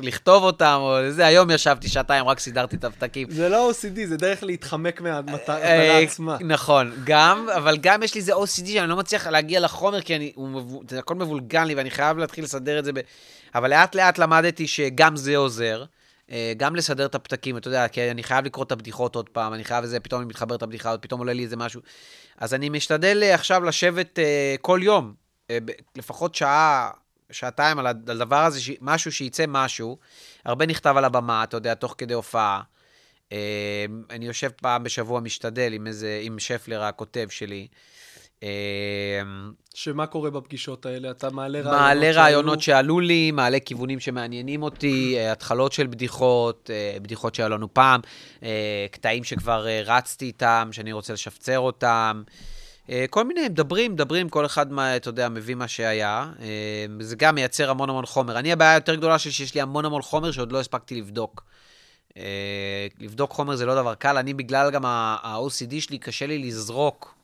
[0.00, 1.26] לכתוב אותם, או זה.
[1.26, 3.30] היום ישבתי שעתיים, רק סידרתי את הפתקים.
[3.30, 6.36] זה לא OCD, זה דרך להתחמק מהמטרה עצמה.
[6.40, 10.32] נכון, גם, אבל גם יש לי איזה OCD שאני לא מצליח להגיע לחומר, כי אני,
[10.34, 12.92] הוא, הכל מבולגן לי, ואני חייב להתחיל לסדר את זה.
[12.92, 12.98] ב...
[13.54, 15.84] אבל לאט לאט למדתי שגם זה עוזר.
[16.30, 19.54] אה, גם לסדר את הפתקים, אתה יודע, כי אני חייב לקרוא את הבדיחות עוד פעם,
[19.54, 21.80] אני חייב איזה, פתאום אני מתחבר את הבדיחה, פתאום עולה לי איזה משהו.
[22.38, 25.14] אז אני משתדל אה, עכשיו לשבת אה, כל יום,
[25.96, 26.90] לפחות שעה,
[27.30, 28.60] שעתיים על הדבר הזה.
[28.80, 29.98] משהו שייצא משהו.
[30.44, 32.62] הרבה נכתב על הבמה, אתה יודע, תוך כדי הופעה.
[34.10, 37.68] אני יושב פעם בשבוע, משתדל עם איזה, עם שפלר הכותב שלי.
[38.42, 39.22] אה,
[39.78, 41.10] שמה קורה בפגישות האלה?
[41.10, 42.78] אתה מעלה רעיונות מעלה רעיונות שעלו?
[42.78, 48.00] שעלו לי, מעלה כיוונים שמעניינים אותי, אה, התחלות של בדיחות, אה, בדיחות שהיו לנו פעם,
[48.42, 52.22] אה, קטעים שכבר רצתי איתם, שאני רוצה לשפצר אותם.
[53.10, 56.30] כל מיני, מדברים, מדברים, כל אחד, מה, אתה יודע, מביא מה שהיה.
[57.00, 58.38] זה גם מייצר המון המון חומר.
[58.38, 61.44] אני, הבעיה היותר גדולה שלי, שיש לי המון המון חומר שעוד לא הספקתי לבדוק.
[63.00, 67.17] לבדוק חומר זה לא דבר קל, אני בגלל גם ה-OCD שלי, קשה לי לזרוק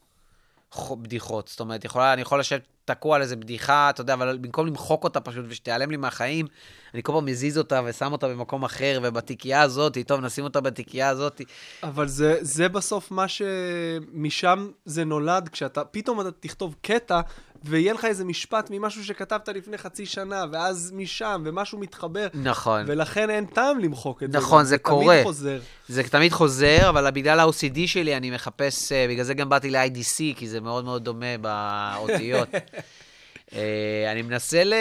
[1.01, 1.49] בדיחות.
[1.49, 5.05] זאת אומרת, יכולה, אני יכול לשבת תקוע על איזה בדיחה, אתה יודע, אבל במקום למחוק
[5.05, 6.47] אותה פשוט ושתיעלם לי מהחיים,
[6.95, 11.09] אני כל פעם מזיז אותה ושם אותה במקום אחר, ובתיקייה הזאת, טוב, נשים אותה בתיקייה
[11.09, 11.41] הזאת.
[11.83, 17.21] אבל זה, זה בסוף מה שמשם זה נולד, כשאתה, פתאום אתה תכתוב קטע,
[17.65, 22.27] ויהיה לך איזה משפט ממשהו שכתבת לפני חצי שנה, ואז משם, ומשהו מתחבר.
[22.35, 22.85] נכון.
[22.87, 24.39] ולכן אין טעם למחוק את זה.
[24.39, 25.15] נכון, זה קורה.
[25.15, 25.59] תמיד חוזר.
[25.89, 30.37] זה תמיד חוזר, אבל בגלל ה-OCD שלי אני מחפש, אה, בגלל זה גם באתי ל-IDC,
[30.37, 32.49] כי זה מאוד מאוד דומה באותיות.
[33.55, 34.75] אה, אני מנסה, ל...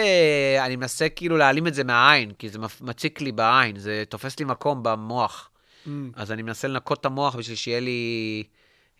[0.60, 4.44] אני מנסה כאילו להעלים את זה מהעין, כי זה מציק לי בעין, זה תופס לי
[4.44, 5.48] מקום במוח.
[5.86, 5.90] Mm.
[6.16, 8.42] אז אני מנסה לנקות את המוח בשביל שיהיה לי,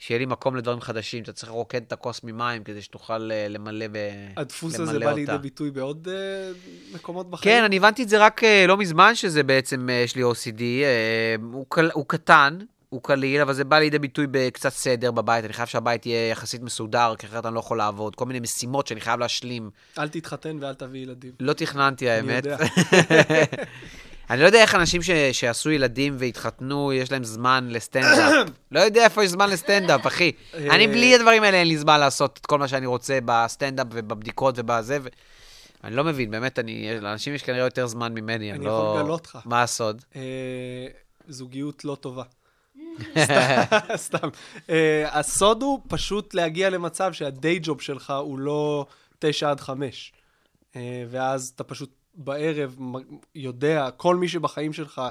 [0.06, 1.22] שיהיה לי מקום לדברים חדשים.
[1.22, 3.96] אתה צריך לרוקד את הכוס ממים כדי שתוכל אה, למלא ב...
[4.36, 5.14] הדפוס למלא הזה בא אותה.
[5.16, 6.52] לידי ביטוי בעוד אה,
[6.94, 7.56] מקומות בחיים?
[7.56, 10.60] כן, אני הבנתי את זה רק אה, לא מזמן, שזה בעצם, אה, יש לי OCD.
[10.60, 15.44] אה, הוא, קל, הוא קטן, הוא קליל, אבל זה בא לידי ביטוי בקצת סדר בבית.
[15.44, 18.16] אני חייב שהבית יהיה יחסית מסודר, כי אחרת אני לא יכול לעבוד.
[18.16, 19.70] כל מיני משימות שאני חייב להשלים.
[19.98, 21.32] אל תתחתן ואל תביא ילדים.
[21.40, 22.44] לא תכננתי, האמת.
[22.44, 22.56] יודע.
[24.30, 25.10] אני לא יודע איך אנשים ש...
[25.32, 28.48] שעשו ילדים והתחתנו, יש להם זמן לסטנדאפ.
[28.72, 30.32] לא יודע איפה יש זמן לסטנדאפ, אחי.
[30.54, 33.86] אה, אני בלי הדברים האלה, אין לי זמן לעשות את כל מה שאני רוצה בסטנדאפ
[33.90, 34.98] ובבדיקות ובזה.
[35.02, 35.08] ו...
[35.84, 37.00] אני לא מבין, באמת, אני...
[37.00, 38.70] לאנשים יש כנראה יותר זמן ממני, אני אני לא...
[38.70, 39.38] יכול לגלות לך.
[39.44, 40.02] מה הסוד?
[40.16, 40.86] אה,
[41.28, 42.22] זוגיות לא טובה.
[43.96, 44.28] סתם.
[44.70, 48.86] אה, הסוד הוא פשוט להגיע למצב שהדיי ג'וב שלך הוא לא
[49.18, 50.12] תשע עד חמש.
[50.76, 52.76] אה, ואז אתה פשוט בערב
[53.34, 55.02] יודע, כל מי שבחיים שלך,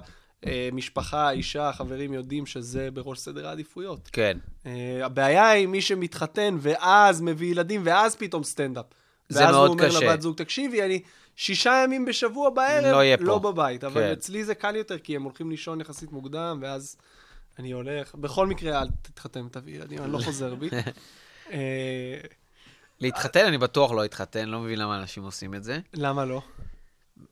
[0.46, 4.10] אה, משפחה, אישה, חברים, יודעים שזה בראש סדר העדיפויות.
[4.14, 4.38] כן.
[4.66, 8.86] אה, הבעיה היא מי שמתחתן ואז מביא ילדים ואז פתאום סטנדאפ.
[9.30, 10.00] זה ואז מאוד הוא אומר קשה.
[10.00, 11.02] לבת זוג, תקשיבי, אני
[11.36, 13.84] שישה ימים בשבוע בערב, לא יהיה פה." לא בבית.
[13.84, 14.12] אבל כן.
[14.12, 16.98] אצלי זה קל יותר, כי הם הולכים לישון יחסית מוקדם, ואז
[17.60, 18.16] אני הולך.
[18.16, 20.70] בכל מקרה, אל תתחתן ותביא ילדים, אני לא חוזר בי.
[21.52, 22.18] אה,
[23.00, 25.80] להתחתן, אני בטוח לא אתחתן, לא מבין למה אנשים עושים את זה.
[25.94, 26.42] למה לא?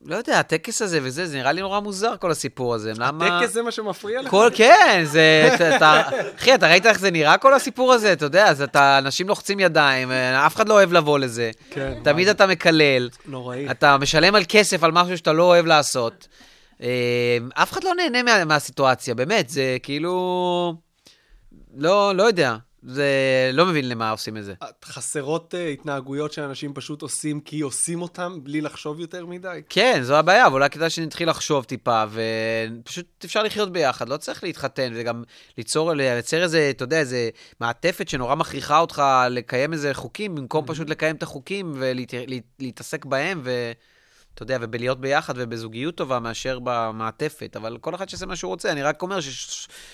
[0.05, 2.93] לא יודע, הטקס הזה וזה, זה נראה לי נורא מוזר, כל הסיפור הזה.
[2.97, 3.39] למה...
[3.41, 4.29] טקס זה מה שמפריע לך?
[4.29, 6.01] כל, כן, זה, אתה, אתה,
[6.35, 8.13] אחי, אתה ראית איך זה נראה כל הסיפור הזה?
[8.13, 11.51] אתה יודע, אז אתה, אנשים לוחצים ידיים, אה, אף אחד לא אוהב לבוא לזה.
[11.69, 11.93] כן.
[12.03, 13.71] תמיד אתה מקלל, נוראי.
[13.71, 16.27] אתה משלם על כסף על משהו שאתה לא אוהב לעשות.
[16.81, 20.75] אה, אף אחד לא נהנה מה, מהסיטואציה, באמת, זה כאילו...
[21.77, 22.55] לא, לא יודע.
[22.83, 23.05] זה...
[23.53, 24.53] לא מבין למה עושים את זה.
[24.85, 29.61] חסרות אה, התנהגויות שאנשים פשוט עושים כי עושים אותם בלי לחשוב יותר מדי.
[29.69, 34.43] כן, זו הבעיה, אבל אולי כדאי שנתחיל לחשוב טיפה, ופשוט אפשר לחיות ביחד, לא צריך
[34.43, 35.23] להתחתן, וגם
[35.57, 40.89] ליצור, לייצר איזה, אתה יודע, איזה מעטפת שנורא מכריחה אותך לקיים איזה חוקים, במקום פשוט
[40.89, 43.41] לקיים את החוקים ולהתעסק בהם,
[44.33, 48.71] ואתה יודע, ובלהיות ביחד ובזוגיות טובה מאשר במעטפת, אבל כל אחד שיעשה מה שהוא רוצה,
[48.71, 49.19] אני רק אומר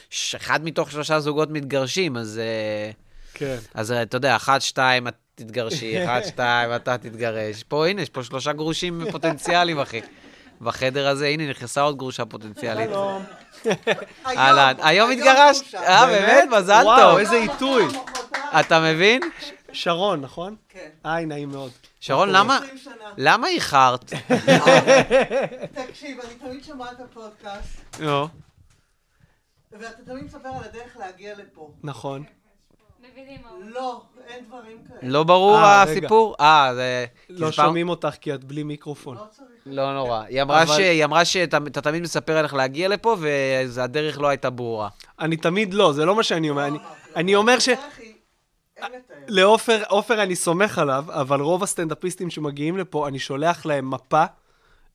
[0.10, 2.40] שאחד מתוך שלושה זוגות מתגרשים, אז...
[2.44, 2.92] אה,
[3.34, 3.58] כן.
[3.74, 7.64] אז אה, אתה יודע, אחת, שתיים, את תתגרשי, אחת, שתיים, אתה תתגרש.
[7.64, 10.02] פה, הנה, יש פה שלושה גרושים פוטנציאליים, אחי.
[10.62, 12.90] בחדר הזה, הנה, נכנסה עוד גרושה פוטנציאלית.
[14.38, 15.76] אהלן, היום התגרשת?
[15.76, 16.44] אה, באמת?
[16.58, 17.18] מזל וואו, טוב.
[17.18, 17.86] איזה עיתוי.
[18.60, 19.22] אתה מבין?
[19.82, 20.56] שרון, נכון?
[20.70, 20.90] כן.
[21.04, 21.72] היי, נעים מאוד.
[22.00, 22.94] שרון, למה- 20 שנה.
[23.18, 24.14] למה איחרת?
[25.88, 28.28] תקשיב, אני תמיד שומעת את הפודקאסט, נו.
[29.72, 31.72] ואתה תמיד מספר על הדרך להגיע לפה.
[31.84, 32.24] נכון.
[33.64, 35.00] לא, אין דברים כאלה.
[35.04, 35.82] לא ברור אה.
[35.84, 36.36] הסיפור?
[36.40, 37.06] אה, זה...
[37.30, 39.18] לא שומעים אותך כי את בלי מיקרופון.
[39.18, 39.48] לא צריך.
[39.66, 40.22] לא נורא.
[40.24, 40.42] היא
[41.04, 44.90] אמרה שאתה אתה תמיד מספר על איך להגיע לפה, והדרך לא הייתה ברורה.
[45.20, 46.68] אני תמיד לא, זה לא מה שאני אומר.
[46.68, 46.78] אני-
[47.16, 47.70] אני אומר ש...
[47.70, 48.18] הדרך היא- אין לתאר.
[49.28, 54.24] לעופר, עופר אני סומך עליו, אבל רוב הסטנדאפיסטים שמגיעים לפה, אני שולח להם מפה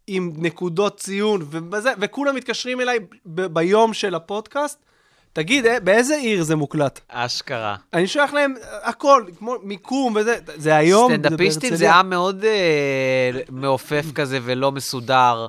[0.07, 4.79] עם נקודות ציון, ובזה, וכולם מתקשרים אליי ב- ביום של הפודקאסט.
[5.33, 7.01] תגיד, אה, באיזה עיר זה מוקלט?
[7.09, 7.77] אשכרה.
[7.93, 11.95] אני שולח להם הכל, כמו מיקום וזה, זה היום, סטנדאפיסטים זה.
[11.95, 15.47] עם מאוד אה, מעופף כזה ולא מסודר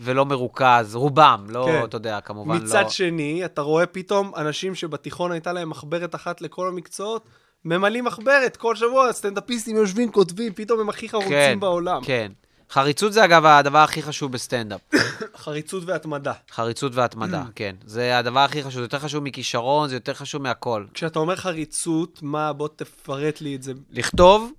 [0.00, 1.84] ולא מרוכז, רובם, לא, כן.
[1.84, 2.62] אתה יודע, כמובן לא.
[2.64, 7.24] מצד שני, אתה רואה פתאום אנשים שבתיכון הייתה להם מחברת אחת לכל המקצועות,
[7.64, 12.02] ממלאים מחברת כל שבוע, סטנדאפיסטים יושבים, כותבים, פתאום הם הכי חרוצים כן, בעולם.
[12.04, 12.32] כן.
[12.70, 14.80] חריצות זה אגב הדבר הכי חשוב בסטנדאפ.
[15.44, 16.32] חריצות והתמדה.
[16.50, 17.76] חריצות והתמדה, כן.
[17.84, 20.84] זה הדבר הכי חשוב, זה יותר חשוב מכישרון, זה יותר חשוב מהכל.
[20.94, 23.72] כשאתה אומר חריצות, מה, בוא תפרט לי את זה.
[23.90, 24.52] לכתוב,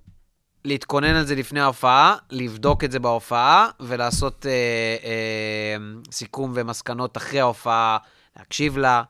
[0.64, 4.52] להתכונן על זה לפני ההופעה, לבדוק את זה בהופעה, ולעשות אה,
[5.04, 5.76] אה,
[6.12, 7.98] סיכום ומסקנות אחרי ההופעה,
[8.38, 9.02] להקשיב לה,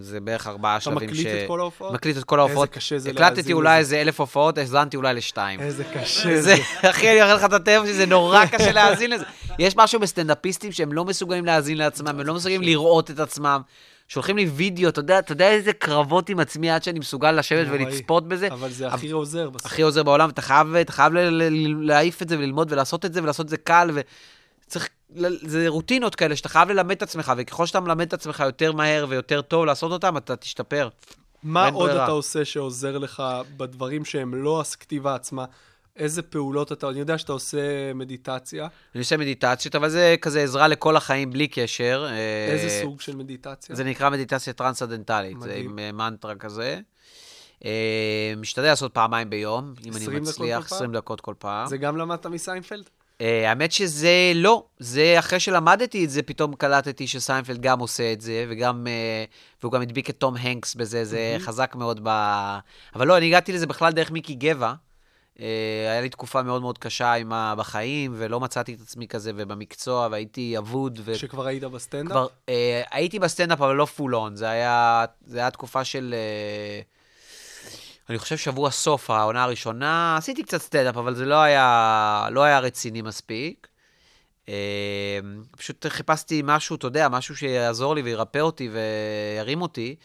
[0.00, 1.92] זה בערך ארבעה אתה שלבים מקליט את כל ההופעות?
[1.92, 2.68] מקליט את כל ההופעות.
[2.68, 3.78] איזה קשה זה הקלטתי להאזין אולי לזה.
[3.78, 5.60] איזה אלף הופעות, האזנתי אולי לשתיים.
[5.60, 6.54] איזה קשה זה.
[6.82, 9.24] אחי, אני אראה לך את הטלפון שלי, זה נורא קשה להאזין לזה.
[9.58, 13.60] יש משהו בסטנדאפיסטים שהם לא מסוגלים להאזין לעצמם, הם לא מסוגלים לראות את עצמם.
[14.08, 17.66] שולחים לי וידאו, אתה יודע, אתה יודע איזה קרבות עם עצמי עד שאני מסוגל לשבת.
[17.70, 18.48] ולצפות בזה?
[18.50, 19.66] אבל זה הכי עוזר בסוף.
[19.66, 21.08] הכי עוזר בעולם, אתה חייב, אתה
[21.82, 23.90] להעיף את זה וללמוד ולעשות את זה ולעשות את זה קל,
[24.70, 28.42] וצריך, ל- זה רוטינות כאלה שאתה חייב ללמד את עצמך, וככל שאתה מלמד את עצמך
[28.46, 30.88] יותר מהר ויותר טוב לעשות אותם, אתה תשתפר.
[31.42, 32.04] מה עוד ברירה.
[32.04, 33.22] אתה עושה שעוזר לך
[33.56, 35.44] בדברים שהם לא הכתיבה עצמה?
[35.96, 36.88] איזה פעולות אתה...
[36.88, 38.68] אני יודע שאתה עושה מדיטציה.
[38.94, 42.06] אני עושה מדיטציות, אבל זה כזה עזרה לכל החיים בלי קשר.
[42.10, 43.76] אה, איזה סוג של מדיטציה?
[43.76, 45.54] זה נקרא מדיטציה טרנסצנדנטלית, זה.
[45.54, 46.80] עם אה, מנטרה כזה.
[47.64, 50.76] אה, משתדל לעשות פעמיים ביום, אם אני 20 דקות מצליח, כל פעם?
[50.76, 51.66] 20 דקות כל פעם.
[51.68, 52.90] זה גם למדת מסיינפלד?
[53.20, 58.20] אה, האמת שזה לא, זה אחרי שלמדתי את זה, פתאום קלטתי שסיינפלד גם עושה את
[58.20, 59.24] זה, וגם, אה,
[59.62, 62.08] והוא גם הדביק את טום הנקס בזה, זה חזק מאוד ב...
[62.94, 64.72] אבל לא, אני הגעתי לזה בכלל דרך מיקי גבע.
[65.40, 65.46] אה,
[65.90, 67.54] היה לי תקופה מאוד מאוד קשה עם ה...
[67.56, 71.00] בחיים, ולא מצאתי את עצמי כזה, ובמקצוע, והייתי אבוד.
[71.04, 71.14] ו...
[71.14, 72.10] כשכבר היית בסטנדאפ?
[72.10, 74.36] כבר, אה, הייתי בסטנדאפ, אבל לא full on.
[74.36, 76.14] זה היה, זה היה תקופה של...
[76.16, 76.80] אה,
[78.10, 82.58] אני חושב שבוע סוף, העונה הראשונה, עשיתי קצת סטנדאפ, אבל זה לא היה, לא היה
[82.58, 83.68] רציני מספיק.
[84.48, 84.54] אה,
[85.50, 89.96] פשוט חיפשתי משהו, אתה יודע, משהו שיעזור לי וירפא אותי וירים אותי,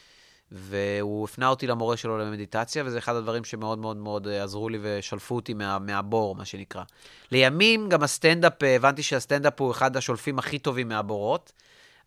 [0.52, 4.78] והוא הפנה אותי למורה שלו למדיטציה, וזה אחד הדברים שמאוד מאוד מאוד אה, עזרו לי
[4.82, 6.84] ושלפו אותי מה, מהבור, מה שנקרא.
[7.32, 11.52] לימים, גם הסטנדאפ, אה, הבנתי שהסטנדאפ הוא אחד השולפים הכי טובים מהבורות.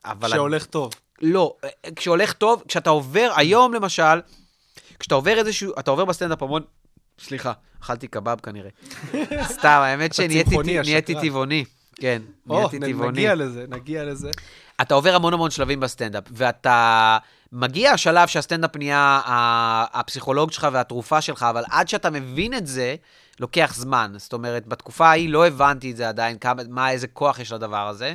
[0.05, 0.29] אבל...
[0.29, 0.93] שהולך טוב.
[1.23, 1.57] לא,
[1.97, 4.21] כשהולך טוב, כשאתה עובר, היום למשל,
[4.99, 6.63] כשאתה עובר איזשהו, אתה עובר בסטנדאפ המון,
[7.21, 8.71] סליחה, אכלתי קבב כנראה.
[9.59, 11.15] סתם, האמת שנהייתי.
[11.15, 11.65] טבעוני.
[11.95, 13.09] כן, נהייתי טבעוני.
[13.11, 14.31] נגיע לזה, נגיע לזה.
[14.81, 17.19] אתה עובר המון המון שלבים בסטנדאפ, ואתה
[17.53, 19.21] מגיע השלב שהסטנדאפ נהיה
[19.93, 22.97] הפסיכולוג שלך והתרופה שלך, אבל עד שאתה מבין את זה,
[23.41, 24.13] לוקח זמן.
[24.17, 27.89] זאת אומרת, בתקופה ההיא לא הבנתי את זה עדיין, כמה, מה, איזה כוח יש לדבר
[27.89, 28.15] הזה.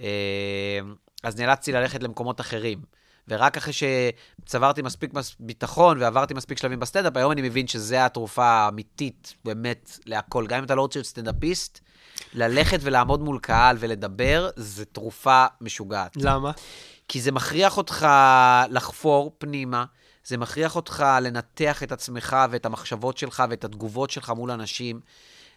[0.00, 0.80] אה,
[1.22, 2.78] אז נאלצתי ללכת למקומות אחרים.
[3.28, 8.44] ורק אחרי שצברתי מספיק מס- ביטחון ועברתי מספיק שלבים בסטנדאפ, היום אני מבין שזו התרופה
[8.44, 10.46] האמיתית באמת להכל.
[10.46, 11.80] גם אם אתה לא רוצה להיות סטנדאפיסט,
[12.34, 16.16] ללכת ולעמוד מול קהל ולדבר, זה תרופה משוגעת.
[16.16, 16.50] למה?
[17.08, 18.06] כי זה מכריח אותך
[18.70, 19.84] לחפור פנימה,
[20.24, 25.00] זה מכריח אותך לנתח את עצמך ואת המחשבות שלך ואת התגובות שלך מול אנשים.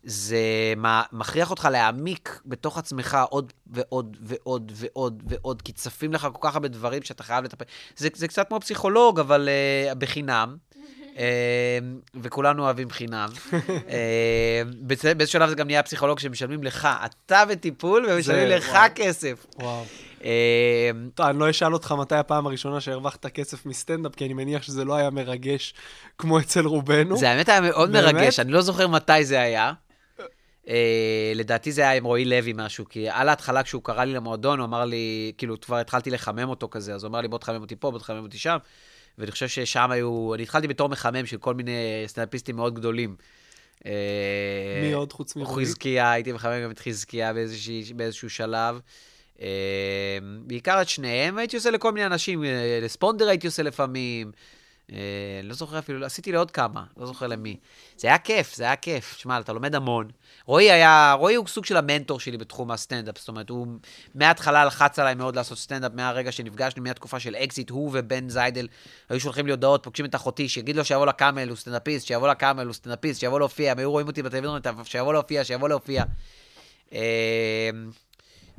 [0.04, 0.38] זה
[0.78, 6.48] מה- מכריח אותך להעמיק בתוך עצמך עוד ועוד ועוד ועוד ועוד, כי צפים לך כל
[6.48, 7.66] כך הרבה דברים שאתה חייב לטפל.
[7.98, 9.50] זה, זה קצת כמו פסיכולוג, אבל
[9.92, 10.56] uh, בחינם.
[10.72, 11.18] uh,
[12.24, 13.30] וכולנו אוהבים חינם.
[13.52, 13.54] uh,
[14.82, 18.90] באיזה שלב זה גם נהיה פסיכולוג שמשלמים לך, אתה בטיפול ומשלמים זה- לך וואו.
[18.96, 19.46] כסף.
[19.60, 19.84] וואו.
[21.16, 24.86] טוב, אני לא אשאל אותך מתי הפעם הראשונה שהרווחת כסף מסטנדאפ, כי אני מניח שזה
[24.86, 25.74] לא היה מרגש
[26.18, 27.18] כמו אצל רובנו.
[27.18, 27.90] זה האמת היה מאוד?
[27.92, 29.74] מרגש, אני לא זוכר מתי זה היה.
[30.68, 34.60] אה, לדעתי זה היה עם רועי לוי משהו, כי על ההתחלה כשהוא קרא לי למועדון,
[34.60, 37.62] הוא אמר לי, כאילו, כבר התחלתי לחמם אותו כזה, אז הוא אמר לי, בוא תחמם
[37.62, 38.58] אותי פה, בוא תחמם אותי שם.
[39.18, 41.72] ואני חושב ששם היו, אני התחלתי בתור מחמם של כל מיני
[42.08, 43.16] סטנדאפיסטים מאוד גדולים.
[43.86, 43.92] אה,
[44.82, 45.66] מי עוד חוץ מרועי?
[45.66, 48.80] חזקיה, הייתי מחמם גם את חזקיה באיזושהי- באיזשהו שלב.
[49.42, 49.48] אה,
[50.48, 52.44] בעיקר את שניהם, הייתי עושה לכל מיני אנשים,
[52.82, 54.32] לספונדר הייתי עושה לפעמים.
[54.92, 54.98] אה,
[55.44, 57.58] לא זוכר אפילו, עשיתי לעוד כמה, לא זוכר למי.
[57.98, 59.18] זה היה כיף, זה היה כיף.
[59.18, 60.08] שמע, אתה לומד המון.
[60.46, 63.18] רועי היה, רועי הוא סוג של המנטור שלי בתחום הסטנדאפ.
[63.18, 63.68] זאת אומרת, הוא
[64.16, 68.68] מההתחלה לחץ עליי מאוד לעשות סטנדאפ, מהרגע שנפגשנו, מהתקופה של אקזיט, הוא ובן זיידל
[69.10, 72.66] היו שולחים לי הודעות, פוגשים את אחותי, שיגיד לו שיבוא לקאמל, הוא סטנדאפיסט, שיבוא לקאמל,
[72.66, 76.04] הוא סטנדאפיסט, שיבוא להופיע, הם היו רואים אותי בטלוויזיה, שיבוא להופיע, שיבוא להופיע.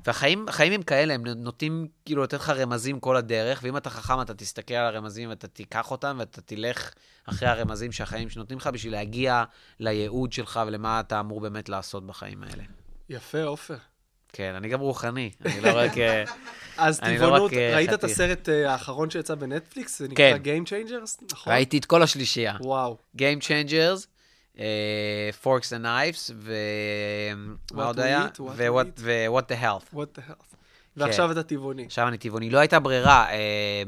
[0.07, 4.21] והחיים החיים הם כאלה, הם נוטים כאילו לתת לך רמזים כל הדרך, ואם אתה חכם,
[4.21, 6.93] אתה תסתכל על הרמזים ואתה תיקח אותם, ואתה תלך
[7.27, 9.45] אחרי הרמזים שהחיים שנותנים לך בשביל להגיע
[9.81, 12.62] לייעוד שלך ולמה אתה אמור באמת לעשות בחיים האלה.
[13.09, 13.77] יפה, עופר.
[14.33, 15.99] כן, אני גם רוחני, אני לא רק...
[15.99, 16.25] אה,
[16.77, 18.05] אז לא טבעונות, רק, אה, ראית את.
[18.05, 19.99] הסרט אה, האחרון שיצא בנטפליקס?
[19.99, 20.65] זה נקרא כן.
[20.65, 21.53] Game Changers, נכון?
[21.53, 22.57] ראיתי את כל השלישייה.
[22.61, 22.97] וואו.
[23.17, 24.07] Game Changers,
[24.59, 26.55] אה, Forks and Knives, ו...
[27.73, 28.27] מה What עוד היה?
[28.99, 29.95] ו-What the Health.
[29.95, 30.57] What the hell.
[30.97, 31.85] ועכשיו אתה טבעוני.
[31.85, 32.51] עכשיו אני טבעוני.
[32.51, 33.31] לא הייתה ברירה.
[33.31, 33.83] אה,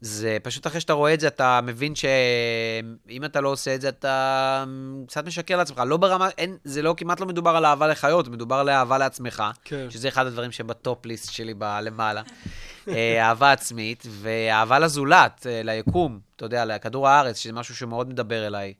[0.00, 3.88] זה פשוט אחרי שאתה רואה את זה, אתה מבין שאם אתה לא עושה את זה,
[3.88, 4.64] אתה
[5.06, 5.82] קצת משקר לעצמך.
[5.86, 9.42] לא ברמה, אין, זה לא, כמעט לא מדובר על אהבה לחיות, מדובר על אהבה לעצמך,
[9.64, 9.90] כן.
[9.90, 12.22] שזה אחד הדברים שבטופ ליסט שלי בלמעלה.
[12.88, 18.46] אה, אהבה עצמית, ואהבה לזולת, אה, ליקום, אתה יודע, לכדור הארץ, שזה משהו שמאוד מדבר
[18.46, 18.74] אליי.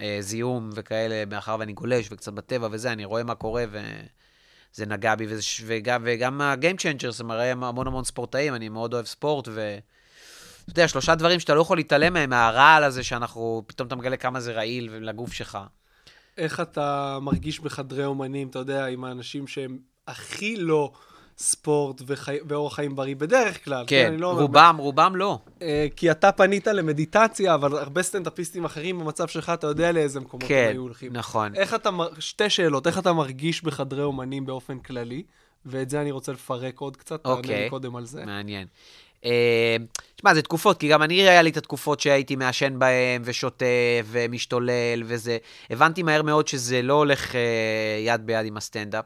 [0.00, 5.14] אה, זיהום וכאלה, מאחר ואני גולש וקצת בטבע וזה, אני רואה מה קורה וזה נגע
[5.14, 9.48] בי, וזה, וגם, וגם ה-game changers, זה מראה המון המון ספורטאים, אני מאוד אוהב ספורט,
[9.48, 9.78] ו...
[10.64, 14.16] אתה יודע, שלושה דברים שאתה לא יכול להתעלם מהם, מהרעל הזה שאנחנו, פתאום אתה מגלה
[14.16, 15.58] כמה זה רעיל לגוף שלך.
[16.38, 20.92] איך אתה מרגיש בחדרי אומנים, אתה יודע, עם האנשים שהם הכי לא
[21.42, 22.36] ספורט וחי...
[22.48, 23.84] ואורח חיים בריא בדרך כלל.
[23.86, 25.38] כן, אני לא אומר- רובם, רובם לא.
[25.62, 30.48] אה, כי אתה פנית למדיטציה, אבל הרבה סטנדאפיסטים אחרים במצב שלך, אתה יודע לאיזה מקומות
[30.48, 31.12] כן, הם היו הולכים.
[31.12, 31.54] נכון.
[31.54, 35.22] איך אתה, שתי שאלות, איך אתה מרגיש בחדרי אומנים באופן כללי,
[35.66, 37.64] ואת זה אני רוצה לפרק עוד קצת, תענה אוקיי.
[37.64, 38.24] לי קודם על זה.
[38.24, 38.66] מעניין.
[39.24, 39.76] אה,
[40.16, 43.64] תשמע, זה תקופות, כי גם אני, היה לי את התקופות שהייתי מעשן בהן, ושותה,
[44.06, 45.38] ומשתולל, וזה.
[45.70, 47.40] הבנתי מהר מאוד שזה לא הולך אה,
[48.06, 49.04] יד ביד עם הסטנדאפ.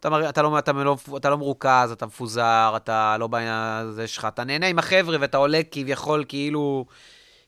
[0.00, 4.08] אתה, מר- אתה, לא, אתה, לא, אתה לא מרוכז, אתה מפוזר, אתה לא בעניין הזה
[4.08, 6.86] שלך, אתה נהנה עם החבר'ה ואתה עולה כביכול, כאילו,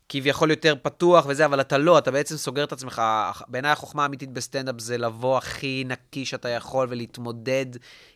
[0.09, 3.03] כביכול יותר פתוח וזה, אבל אתה לא, אתה בעצם סוגר את עצמך.
[3.49, 7.67] בעיניי החוכמה האמיתית בסטנדאפ זה לבוא הכי נקי שאתה יכול ולהתמודד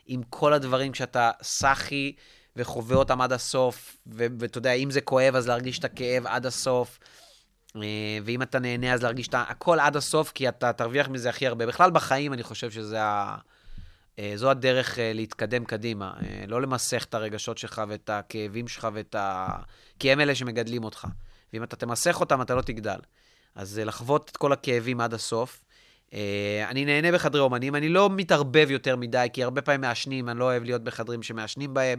[0.07, 2.13] עם כל הדברים כשאתה סאחי
[2.57, 6.99] וחווה אותם עד הסוף, ואתה יודע, אם זה כואב, אז להרגיש את הכאב עד הסוף.
[7.77, 11.47] אה, ואם אתה נהנה, אז להרגיש את הכל עד הסוף, כי אתה תרוויח מזה הכי
[11.47, 11.67] הרבה.
[11.67, 13.37] בכלל בחיים, אני חושב שזה ה...
[14.19, 16.13] אה, זו הדרך אה, להתקדם קדימה.
[16.23, 19.49] אה, לא למסך את הרגשות שלך ואת הכאבים שלך ואת ה...
[19.99, 21.07] כי הם אלה שמגדלים אותך.
[21.53, 22.99] ואם אתה תמסך אותם, אתה לא תגדל.
[23.55, 25.65] אז לחוות את כל הכאבים עד הסוף.
[26.69, 30.45] אני נהנה בחדרי אומנים, אני לא מתערבב יותר מדי, כי הרבה פעמים מעשנים, אני לא
[30.45, 31.99] אוהב להיות בחדרים שמעשנים בהם.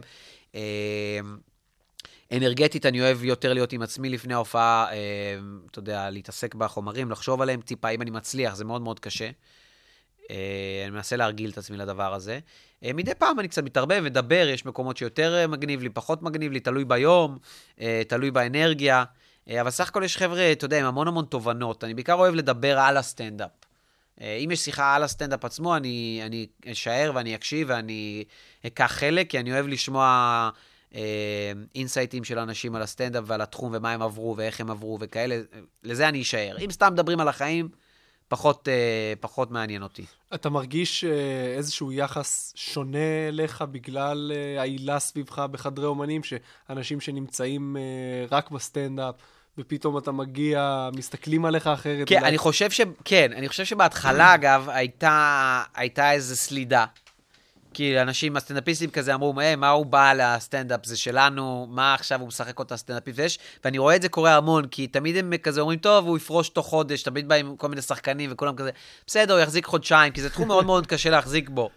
[2.32, 4.86] אנרגטית, אני אוהב יותר להיות עם עצמי לפני ההופעה,
[5.70, 9.30] אתה יודע, להתעסק בחומרים, לחשוב עליהם טיפה, אם אני מצליח, זה מאוד מאוד קשה.
[10.30, 10.36] אה,
[10.82, 12.38] אני מנסה להרגיל את עצמי לדבר הזה.
[12.84, 16.52] אה, מדי פעם אני קצת מתערבב, מדבר, יש מקומות שיותר אה, מגניב לי, פחות מגניב
[16.52, 17.38] לי, תלוי ביום,
[18.08, 19.04] תלוי באנרגיה.
[19.60, 21.84] אבל סך הכל יש חבר'ה, אתה יודע, עם המון המון תובנות.
[21.84, 23.50] אני בעיקר אוהב לדבר על הסטנדאפ.
[24.20, 28.24] אם יש שיחה על הסטנדאפ עצמו, אני, אני אשאר ואני אקשיב ואני
[28.66, 30.50] אקח חלק, כי אני אוהב לשמוע
[30.94, 35.40] אה, insights של אנשים על הסטנדאפ ועל התחום ומה הם עברו ואיך הם עברו וכאלה.
[35.84, 36.56] לזה אני אשאר.
[36.64, 37.68] אם סתם מדברים על החיים,
[38.28, 38.74] פחות, אה,
[39.20, 40.04] פחות מעניין אותי.
[40.34, 41.10] אתה מרגיש אה,
[41.56, 47.82] איזשהו יחס שונה אליך בגלל אה, העילה סביבך בחדרי אומנים, שאנשים שנמצאים אה,
[48.30, 49.14] רק בסטנדאפ,
[49.58, 52.08] ופתאום אתה מגיע, מסתכלים עליך אחרת?
[52.08, 52.80] כן, אולי- אני חושב ש...
[53.04, 56.84] כן, אני חושב שבהתחלה, אגב, הייתה, הייתה איזו סלידה.
[57.78, 62.28] כי אנשים, הסטנדאפיסטים כזה אמרו, היי, מה הוא בא לסטנדאפ, זה שלנו, מה עכשיו הוא
[62.28, 63.18] משחק אותה סטנדאפיסט?
[63.18, 66.48] ויש, ואני רואה את זה קורה המון, כי תמיד הם כזה אומרים, טוב, הוא יפרוש
[66.48, 68.70] תוך חודש, תמיד באים כל מיני שחקנים וכולם כזה,
[69.06, 71.70] בסדר, הוא יחזיק חודשיים, כי זה תחום מאוד מאוד קשה להחזיק בו.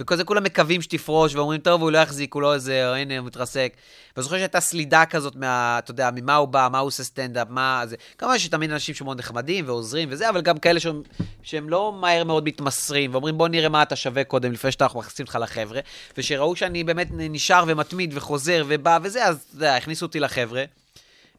[0.00, 3.72] וכזה כולם מקווים שתפרוש, ואומרים, טוב, הוא לא יחזיק, הוא לא איזה, הנה, הוא מתרסק.
[4.16, 7.48] ואני זוכר שהייתה סלידה כזאת מה, אתה יודע, ממה הוא בא, מה הוא עושה סטנדאפ,
[7.50, 7.96] מה זה.
[8.18, 11.02] כמובן שתמיד אנשים שמאוד נחמדים ועוזרים וזה, אבל גם כאלה שהם,
[11.42, 15.26] שהם לא מהר מאוד מתמסרים, ואומרים, בוא נראה מה אתה שווה קודם, לפני שאנחנו מכניסים
[15.26, 15.80] אותך לחבר'ה.
[16.18, 20.64] ושראו שאני באמת נשאר ומתמיד וחוזר ובא וזה, אז אתה יודע, הכניסו אותי לחבר'ה.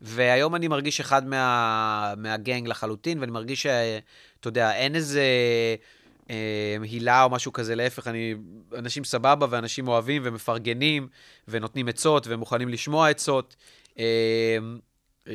[0.02, 5.24] והיום אני מרגיש אחד מה, מהגנג לחלוטין, ואני מרגיש שאתה יודע, אין איזה
[6.82, 8.36] הילה או משהו כזה, להפך, אני,
[8.78, 11.08] אנשים סבבה ואנשים אוהבים ומפרגנים
[11.48, 13.56] ונותנים עצות ומוכנים לשמוע עצות.
[14.00, 14.58] אה,
[15.28, 15.34] אה,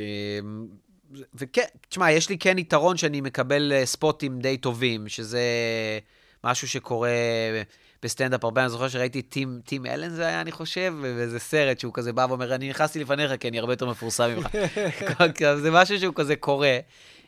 [1.35, 5.41] וכן, תשמע, יש לי כן יתרון שאני מקבל אה, ספוטים די טובים, שזה
[6.45, 7.11] משהו שקורה
[8.03, 8.63] בסטנדאפ הרבה.
[8.63, 12.27] אני זוכר שראיתי טים, טים אלן זה היה, אני חושב, באיזה סרט שהוא כזה בא
[12.29, 14.47] ואומר, אני נכנסתי לפניך כי אני הרבה יותר מפורסם ממך.
[15.63, 16.79] זה משהו שהוא כזה קורה.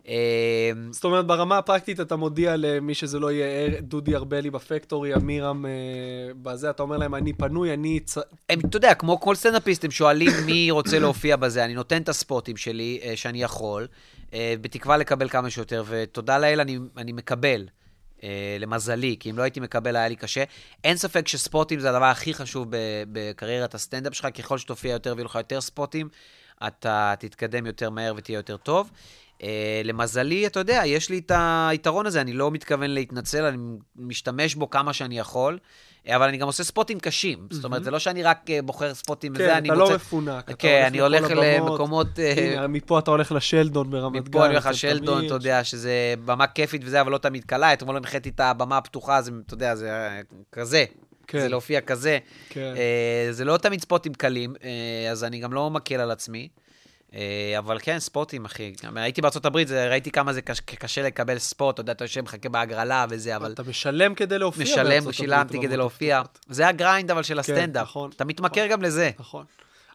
[0.08, 5.66] אה, זאת אומרת, ברמה הפרקטית אתה מודיע למי שזה לא יהיה דודי ארבלי בפקטורי, אמירם
[5.66, 5.70] אה,
[6.42, 8.00] בזה, אתה אומר להם, אני פנוי, אני...
[8.48, 11.64] הם, אתה יודע, כמו כל סטנדאפיסט, הם שואלים מי רוצה להופיע בזה.
[11.64, 13.86] אני נותן את הספוטים שלי, אה, שאני יכול,
[14.34, 17.66] אה, בתקווה לקבל כמה שיותר, ותודה לאל, אני, אני מקבל.
[18.22, 20.44] אה, למזלי, כי אם לא הייתי מקבל, היה לי קשה.
[20.84, 22.76] אין ספק שספוטים זה הדבר הכי חשוב ב-
[23.12, 26.08] בקריירת הסטנדאפ שלך, ככל שתופיע יותר ויהיו לך יותר ספוטים,
[26.66, 28.90] אתה תתקדם יותר מהר ותהיה יותר טוב.
[29.38, 29.44] Uh,
[29.84, 31.32] למזלי, אתה יודע, יש לי את
[31.70, 33.58] היתרון הזה, אני לא מתכוון להתנצל, אני
[33.96, 35.58] משתמש בו כמה שאני יכול,
[36.08, 37.46] אה, אבל אני גם עושה ספוטים קשים.
[37.50, 39.90] זאת אומרת, זה לא שאני רק uh, בוחר ספוטים וזה, כן, אני אתה מוצא...
[39.90, 40.44] לא מפונק.
[40.44, 41.24] אתה כן, אני הולך.
[41.30, 42.18] למקומות...
[42.18, 44.30] אה, הנה, מפה אתה הולך לשלדון ברמת גן.
[44.30, 47.72] מפה אני הולך לשלדון, אתה יודע, שזה במה כיפית וזה, אבל לא תמיד קלה.
[47.72, 50.20] אתמול הנחיתי את הבמה הפתוחה, זה, אתה יודע, זה אה,
[50.52, 50.84] כזה.
[51.26, 51.40] כן.
[51.40, 52.18] זה להופיע כזה.
[52.48, 52.74] כן.
[52.76, 56.48] אה, זה לא תמיד ספוטים קלים, אה, אז אני גם לא מקל על עצמי.
[57.14, 58.72] אה, אבל כן, ספוטים, אחי.
[58.96, 59.20] הייתי
[59.68, 63.36] זה- ראיתי כמה זה קש, קשה לקבל ספוט, אתה יודע, אתה יושב, מחכה בהגרלה וזה,
[63.36, 66.22] אבל אתה משלם כדי להופיע משלם, שילמתי כדי במות להופיע.
[66.48, 67.82] זה ה grind אבל של הסטנדאפ.
[67.82, 69.10] נכון, אתה מתמכר גם לזה.
[69.18, 69.44] נכון.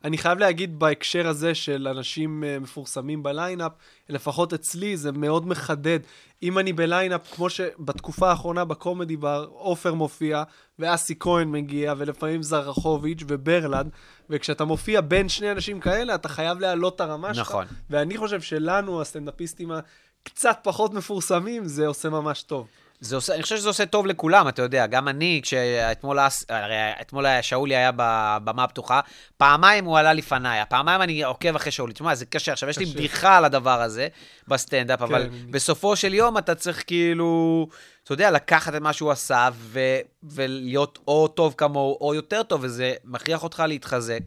[0.03, 3.71] אני חייב להגיד בהקשר הזה של אנשים אה, מפורסמים ב lineup,
[4.09, 5.99] לפחות אצלי זה מאוד מחדד.
[6.43, 10.43] אם אני ב lineup, כמו שבתקופה האחרונה בקומדי בר, עופר מופיע,
[10.79, 13.89] ואסי כהן מגיע, ולפעמים זרחוביץ' וברלנד,
[14.29, 17.49] וכשאתה מופיע בין שני אנשים כאלה, אתה חייב להעלות את הרמה שלך.
[17.49, 17.65] נכון.
[17.89, 22.67] ואני חושב שלנו, הסטנדאפיסטים הקצת פחות מפורסמים, זה עושה ממש טוב.
[23.03, 27.25] זה עושה, אני חושב שזה עושה טוב לכולם, אתה יודע, גם אני, כשאתמול הרי אתמול
[27.41, 28.99] שאולי היה בבמה הפתוחה,
[29.37, 31.93] פעמיים הוא עלה לפניי, הפעמיים אני עוקב אחרי שאולי.
[31.93, 32.51] תשמע, זה קשה.
[32.51, 32.85] עכשיו, יש לי.
[32.85, 34.07] בדיחה על הדבר הזה
[34.47, 37.67] בסטנדאפ, אבל אני- בסופו של יום אתה צריך כאילו,
[38.03, 42.61] אתה יודע, לקחת את מה שהוא עשה ו- ולהיות או טוב כמוהו או יותר טוב,
[42.63, 44.21] וזה מכריח אותך להתחזק.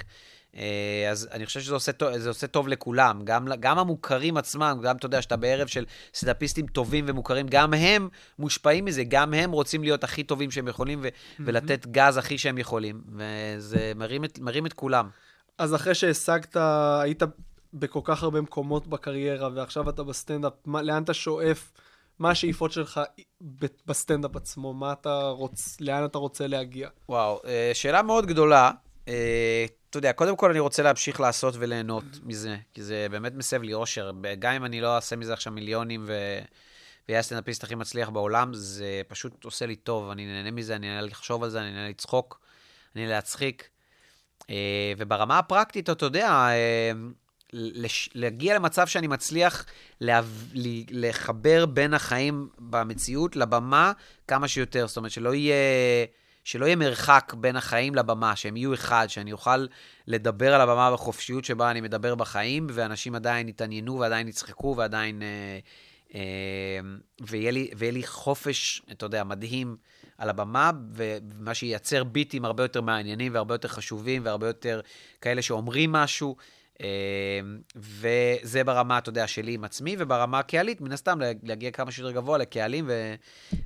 [0.56, 4.80] אה, אז אני חושב שזה עושה טוב, זה עושה טוב לכולם, גם, גם המוכרים עצמם,
[4.82, 5.84] גם, אתה יודע, שאתה בערב של
[6.14, 11.00] סטנדאפיסטים טובים ומוכרים, גם הם מושפעים מזה, גם הם רוצים להיות הכי טובים שהם יכולים
[11.02, 11.08] ו-
[11.40, 15.08] ולתת גז הכי שהם יכולים, וזה מרים את, מרים את כולם.
[15.58, 16.56] אז אחרי שהשגת,
[17.02, 17.22] היית
[17.74, 21.72] בכל כך הרבה מקומות בקריירה, ועכשיו אתה בסטנדאפ, מה, לאן אתה שואף?
[22.18, 23.00] מה השאיפות שלך
[23.86, 24.74] בסטנדאפ עצמו?
[24.74, 25.80] מה אתה רוצ...
[25.80, 26.88] לאן אתה רוצה להגיע?
[27.08, 28.70] וואו, אה, שאלה מאוד גדולה.
[29.96, 33.74] אתה יודע, קודם כל אני רוצה להמשיך לעשות וליהנות מזה, כי זה באמת מסב לי
[33.74, 34.10] אושר.
[34.38, 36.38] גם אם אני לא אעשה מזה עכשיו מיליונים ו...
[37.08, 41.00] ויהיה הסטנדאפיסט הכי מצליח בעולם, זה פשוט עושה לי טוב, אני נהנה מזה, אני נהנה
[41.00, 42.40] לחשוב על זה, אני נהנה לצחוק,
[42.94, 43.68] אני נהנה להצחיק.
[44.50, 46.90] אה, וברמה הפרקטית, אתה יודע, אה,
[47.52, 48.10] לש...
[48.14, 49.66] להגיע למצב שאני מצליח
[50.00, 50.20] לה...
[50.90, 53.92] לחבר בין החיים במציאות לבמה
[54.28, 54.86] כמה שיותר.
[54.86, 55.54] זאת אומרת, שלא יהיה,
[56.46, 59.66] שלא יהיה מרחק בין החיים לבמה, שהם יהיו אחד, שאני אוכל
[60.06, 65.22] לדבר על הבמה בחופשיות שבה אני מדבר בחיים, ואנשים עדיין יתעניינו ועדיין יצחקו ועדיין...
[65.22, 65.58] אה,
[66.14, 66.20] אה,
[67.20, 69.76] ויהיה לי, ויהיה לי חופש, אתה יודע, מדהים
[70.18, 74.80] על הבמה, ומה שייצר ביטים הרבה יותר מעניינים והרבה יותר חשובים והרבה יותר
[75.20, 76.36] כאלה שאומרים משהו.
[76.82, 76.88] אה,
[77.76, 82.38] וזה ברמה, אתה יודע, שלי עם עצמי, וברמה הקהלית, מן הסתם, להגיע כמה שיותר גבוה
[82.38, 82.90] לקהלים,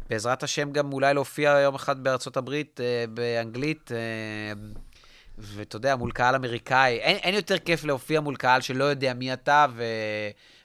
[0.06, 4.52] ובעזרת השם גם אולי להופיע יום אחד בארצות הברית, אה, באנגלית, אה,
[5.38, 6.98] ואתה יודע, מול קהל אמריקאי.
[6.98, 9.84] אין, אין יותר כיף להופיע מול קהל שלא יודע מי אתה, ו...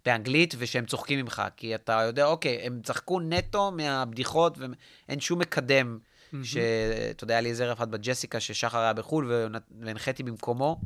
[0.06, 6.00] באנגלית, ושהם צוחקים ממך, כי אתה יודע, אוקיי, הם צחקו נטו מהבדיחות, ואין שום מקדם.
[6.44, 9.32] שאתה יודע, היה לי איזה ערב אחד בג'סיקה, ששחר היה בחו"ל,
[9.82, 10.80] והנחיתי במקומו.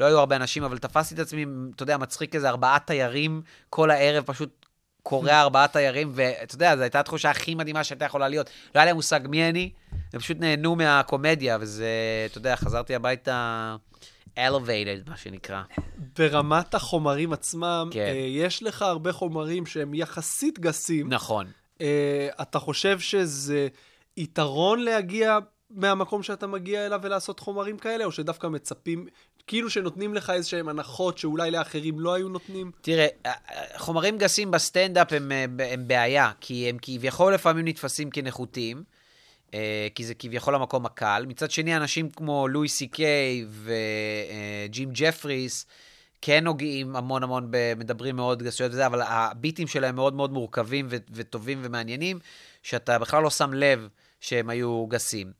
[0.00, 3.90] לא היו הרבה אנשים, אבל תפסתי את עצמי, אתה יודע, מצחיק איזה ארבעה תיירים כל
[3.90, 4.66] הערב, פשוט
[5.02, 8.50] קורע ארבעה תיירים, ואתה יודע, זו הייתה התחושה הכי מדהימה שהייתה יכולה להיות.
[8.74, 9.70] לא היה להם מושג מי אני,
[10.12, 11.88] הם פשוט נהנו מהקומדיה, וזה,
[12.26, 13.76] אתה יודע, חזרתי הביתה
[14.36, 15.62] elevated, מה שנקרא.
[16.18, 18.00] ברמת החומרים עצמם, כן.
[18.00, 21.08] אה, יש לך הרבה חומרים שהם יחסית גסים.
[21.08, 21.46] נכון.
[21.80, 23.68] אה, אתה חושב שזה
[24.16, 25.38] יתרון להגיע
[25.70, 29.06] מהמקום שאתה מגיע אליו ולעשות חומרים כאלה, או שדווקא מצפים,
[29.46, 32.70] כאילו שנותנים לך איזה שהם הנחות שאולי לאחרים לא היו נותנים?
[32.80, 33.06] תראה,
[33.76, 38.82] חומרים גסים בסטנדאפ הם, אה, הם בעיה, כי הם כביכול לפעמים נתפסים כנחותים,
[39.54, 41.24] אה, כי זה כביכול המקום הקל.
[41.28, 45.66] מצד שני, אנשים כמו לואי סי קיי וג'ים ג'פריס,
[46.22, 50.86] כן נוגעים המון המון, מדברים מאוד גסויות וזה, אבל ה bits שלהם מאוד מאוד מורכבים
[50.90, 52.18] וטובים ומעניינים,
[52.62, 53.88] שאתה בכלל לא שם לב
[54.20, 55.32] שהם היו גסים.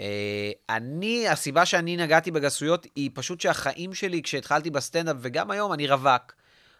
[0.00, 5.86] אה, אני, הסיבה שאני נגעתי בגסויות היא פשוט שהחיים שלי, כשהתחלתי בסטנדאפ, וגם היום אני
[5.88, 6.32] רווק.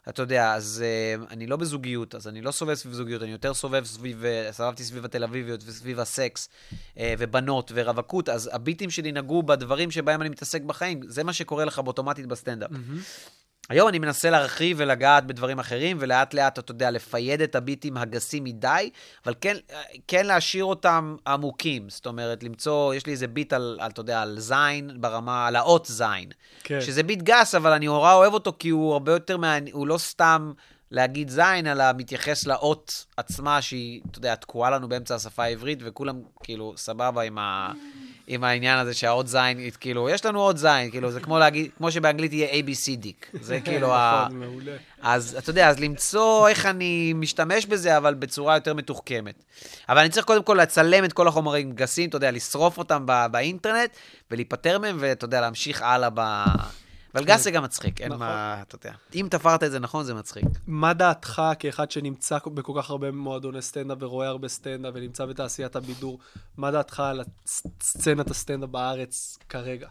[0.09, 3.55] אתה יודע, אז uh, אני לא בזוגיות, אז אני לא סובב סביב זוגיות, אני יותר
[3.55, 8.91] סובב סביב, uh, סבבתי סביב התל אביביות וסביב הסקס, uh, ובנות ורווקות, אז ה bits
[8.91, 12.71] שלי נגעו בדברים שבהם אני מתעסק בחיים, זה מה שקורה לך באוטומטית בסטנדאפ.
[13.73, 17.63] היום אני מנסה להרחיב ולגעת בדברים אחרים, ולאט לאט, אתה יודע, ל fade את ה
[17.63, 18.91] bits הגסים מדי,
[19.27, 19.57] אבל כן,
[20.09, 21.89] כן להשאיר אותם עמוקים.
[21.89, 25.57] זאת אומרת, למצוא, יש לי איזה ביט על, על, אתה יודע, על זין ברמה, על
[25.57, 26.31] האות זין.
[26.65, 26.81] כן.
[26.81, 29.99] שזה ביט גס, אבל אני נורא אוהב אותו, כי הוא הרבה יותר מעניין, הוא לא
[29.99, 30.53] סתם
[30.93, 36.21] להגיד זין, אלא מתייחס לאות עצמה, שהיא, אתה יודע, תקועה לנו באמצע השפה העברית, וכולם,
[36.43, 37.73] כאילו, סבבה עם ה...
[38.27, 41.91] עם העניין הזה שהאות זין, כאילו, יש לנו אות זין, כאילו, זה כמו להגיד, כמו
[41.91, 43.07] שבאנגלית יהיה ABCD,
[43.41, 44.25] זה כאילו ה...
[44.27, 44.73] נכון, מעולה.
[45.03, 49.35] אז אתה יודע, אז למצוא איך אני משתמש בזה, אבל בצורה יותר מתוחכמת.
[49.89, 53.29] אבל אני צריך קודם כל לצלם את כל החומרים גסים, אתה יודע, לשרוף אותם בא,
[53.29, 53.91] באינטרנט,
[54.31, 56.21] ולהיפטר מהם, ואתה יודע, להמשיך הלאה ב...
[57.15, 58.27] אבל גס זה גם מצחיק, אין נכון.
[58.27, 58.93] מה, אתה יודע.
[59.15, 60.45] אם תפרת את זה נכון, זה מצחיק.
[60.67, 66.19] מה דעתך כאחד שנמצא בכל כך הרבה מועדוני סטנדאפ ורואה הרבה סטנדאפ ונמצא בתעשיית הבידור,
[66.57, 67.23] מה דעתך על
[67.81, 69.89] סצנת הסטנדאפ בארץ כרגע?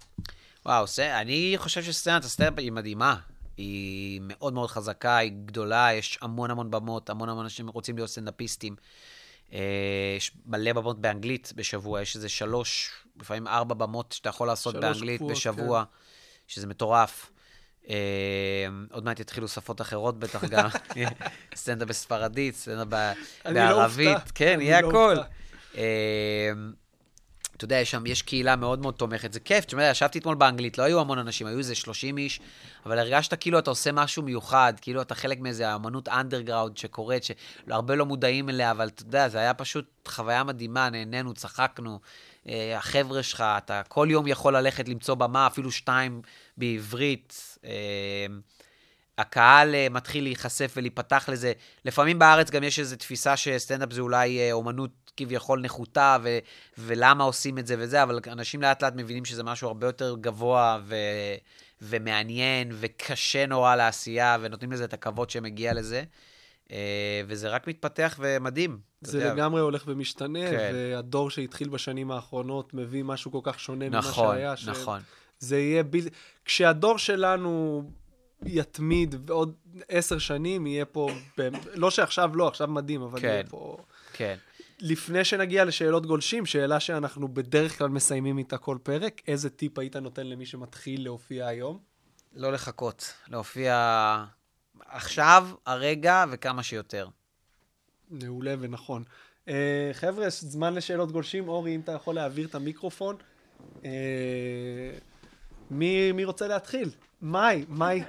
[0.65, 3.15] וואו, זה, אני חושב שסצנת הסטנדאפ היא מדהימה.
[3.57, 8.09] היא מאוד מאוד חזקה, היא גדולה, יש המון המון במות, המון המון אנשים רוצים להיות
[8.09, 8.75] סטנדאפיסטים.
[9.53, 9.59] אה,
[10.17, 15.17] יש מלא במות באנגלית בשבוע, יש איזה שלוש, לפעמים ארבע במות שאתה יכול לעשות באנגלית
[15.17, 15.83] קבועות, בשבוע,
[16.51, 17.31] שזה מטורף.
[17.89, 17.95] אה,
[18.91, 20.69] עוד מעט יתחילו שפות אחרות בטח גם.
[21.55, 24.31] סטנדאפ בספרדית, סטנדאפ בערבית.
[24.35, 25.15] כן, יהיה לא הכל.
[25.77, 26.51] אה,
[27.57, 29.65] אתה יודע, יש שם, יש קהילה מאוד מאוד תומכת, זה כיף.
[29.65, 32.39] תשמע, ישבתי אתמול באנגלית, לא היו המון אנשים, היו איזה 30 איש,
[32.85, 37.95] אבל הרגשת כאילו אתה עושה משהו מיוחד, כאילו אתה חלק מאיזה אמנות אנדרגראונד שקורית, שהרבה
[37.95, 41.99] לא מודעים אליה, אבל אתה יודע, זה היה פשוט חוויה מדהימה, נהנינו, צחקנו.
[42.49, 46.21] אה, החבר'ה שלך, אתה כל יום יכול ללכת למצוא במה, אפילו שתיים
[46.57, 47.57] בעברית.
[47.65, 48.25] אה,
[49.17, 51.53] הקהל אה, מתחיל להיחשף ולהיפתח לזה.
[51.85, 56.39] לפעמים בארץ גם יש איזו תפיסה שסטנדאפ זה אולי אומנות כביכול נחותה, ו-
[56.77, 60.79] ולמה עושים את זה וזה, אבל אנשים לאט לאט מבינים שזה משהו הרבה יותר גבוה
[60.83, 60.95] ו-
[61.81, 66.03] ומעניין וקשה נורא לעשייה, ונותנים לזה את הכבוד שמגיע לזה.
[67.27, 68.90] וזה רק מתפתח ומדהים.
[69.01, 69.33] זה יודע.
[69.33, 70.71] לגמרי הולך ומשתנה, כן.
[70.73, 74.57] והדור שהתחיל בשנים האחרונות מביא משהו כל כך שונה ממה נכון, שהיה.
[74.57, 75.01] ש- נכון.
[75.39, 76.09] זה יהיה בלתי...
[76.45, 77.83] כשהדור שלנו
[78.45, 79.53] יתמיד בעוד
[79.89, 81.09] עשר שנים, יהיה פה...
[81.37, 83.27] באמת- לא שעכשיו לא, עכשיו מדהים, אבל כן.
[83.27, 83.77] יהיה פה...
[84.13, 84.35] כן.
[84.79, 89.95] לפני שנגיע לשאלות גולשים, שאלה שאנחנו בדרך כלל מסיימים איתה כל פרק, איזה טיפ היית
[89.95, 91.79] נותן למי שמתחיל להופיע היום?
[92.35, 94.25] לא לחכות, להופיע
[94.85, 97.07] עכשיו, הרגע וכמה שיותר.
[98.11, 99.03] מעולה ונכון.
[99.45, 99.51] Uh,
[99.93, 101.47] חבר'ה, זמן לשאלות גולשים.
[101.47, 103.15] אורי, אם אתה יכול להעביר את המיקרופון.
[103.81, 103.85] Uh,
[105.71, 106.89] מי, מי רוצה להתחיל?
[107.21, 108.03] מאי, מאי.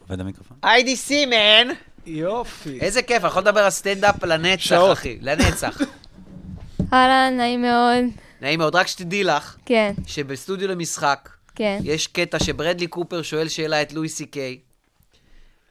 [0.00, 0.56] עובד המיקרופון?
[0.64, 1.68] IDC, מן!
[2.06, 2.80] יופי.
[2.80, 4.92] איזה כיף, אני יכול לדבר על סטנדאפ לנצח, שעות.
[4.92, 5.18] אחי.
[5.20, 5.80] לנצח.
[6.92, 8.04] אהלן, נעים מאוד.
[8.40, 11.78] נעים מאוד, רק שתדעי לך, כן, שבסטודיו למשחק, כן.
[11.82, 14.58] יש קטע שברדלי קופר שואל שאלה את לואי סי קיי,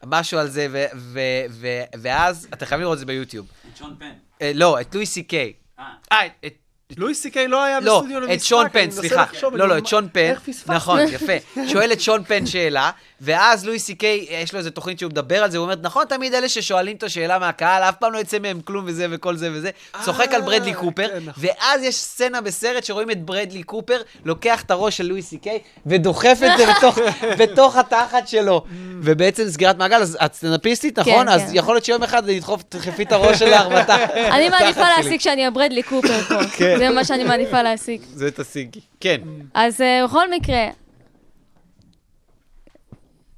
[0.06, 1.20] משהו על זה, ו- ו-
[1.50, 3.46] ו- ואז, אתה חייב לראות את זה ביוטיוב.
[3.74, 4.10] שון פן.
[4.42, 5.52] אה, לא, את לואי סי קיי.
[5.78, 5.84] אה.
[6.12, 6.54] אה, את...
[6.96, 8.34] לואי סי קיי לא היה לא, בסטודיו למשחק.
[8.38, 9.24] את שון פן, סליחה.
[9.52, 10.20] לא, לא, את שון פן.
[10.20, 10.72] איך פספסתי?
[10.72, 11.32] נכון, יפה.
[11.68, 15.42] שואל את שון פן שאלה, ואז לואי סי קיי, יש לו איזה תוכנית שהוא מדבר
[15.42, 18.38] על זה, הוא אומר, נכון, תמיד אלה ששואלים את השאלה מהקהל, אף פעם לא יצא
[18.38, 19.70] מהם כלום וזה וכל זה וזה.
[20.04, 21.44] צוחק על ברדלי קופר, כן, נכון.
[21.46, 25.58] ואז יש סצנה בסרט שרואים את ברדלי קופר, לוקח את הראש של לואי סי קיי,
[25.86, 26.98] ודוחף את זה בתוך-
[27.38, 28.64] בתוך התחת שלו.
[29.02, 31.12] ובעצם סגירת מעגל, אז את סטנדאפיסטית, נכון?
[31.12, 31.50] כן, אז כן.
[31.52, 32.22] יכול להיות שיום אחד
[32.68, 34.10] תדחפי את הראש שלך בתחת.
[34.34, 34.80] אני מעדיפה.
[34.96, 36.34] להשיג שאני הברדלי קופר פה.
[36.78, 36.88] כן.
[36.88, 38.00] זה מה שאני מעדיפה להשיג.
[38.14, 38.80] זה תשיגי.
[39.00, 39.20] כן.
[39.54, 40.66] אז אה, בכל מקרה,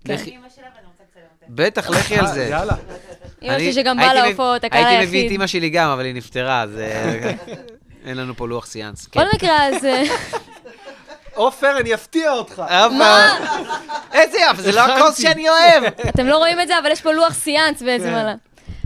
[0.05, 0.17] כן.
[1.49, 2.45] בטח, לכי על זה.
[2.51, 2.75] יאללה.
[3.43, 5.37] אמא אני- שלי שגם באה להופעות, הקהל הייתי מביא את היחיד.
[5.41, 7.33] אמא שלי גם, אבל היא נפטרה, אז אה,
[8.07, 9.07] אין לנו פה לוח סיאנס.
[9.07, 9.21] כן.
[9.21, 9.85] בכל מקרה, אז...
[9.85, 10.03] אה,
[11.35, 12.63] עופר, אני אפתיע אותך.
[12.99, 13.39] מה?
[14.13, 15.85] איזה יופי, זה לא הכוס שאני אוהב.
[16.09, 18.37] אתם לא רואים את זה, אבל יש פה לוח סיאנס בעצם כן.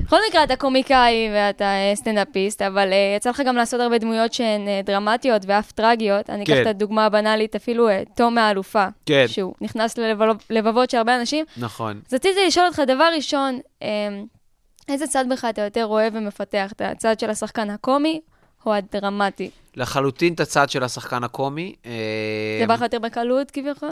[0.05, 4.33] בכל מקרה, אתה קומיקאי ואתה אה, סטנדאפיסט, אבל אה, יצא לך גם לעשות הרבה דמויות
[4.33, 6.31] שהן אה, דרמטיות ואף טרגיות.
[6.31, 6.63] אני אקח כן.
[6.63, 8.87] את הדוגמה הבנאלית, אפילו אה, תום מהאלופה.
[9.07, 9.25] כן.
[9.29, 9.99] שהוא נכנס
[10.51, 11.45] ללבבות של הרבה אנשים.
[11.57, 12.01] נכון.
[12.09, 13.89] אז רציתי לשאול אותך, דבר ראשון, אמ,
[14.89, 16.73] איזה צד בך אתה יותר אוהב ומפתח?
[16.73, 18.21] את הצד של השחקן הקומי
[18.67, 19.51] או הדרמטי?
[19.77, 21.75] לחלוטין את הצד של השחקן הקומי.
[21.87, 21.93] אה,
[22.61, 23.91] זה בא לך יותר בקלות כביכול?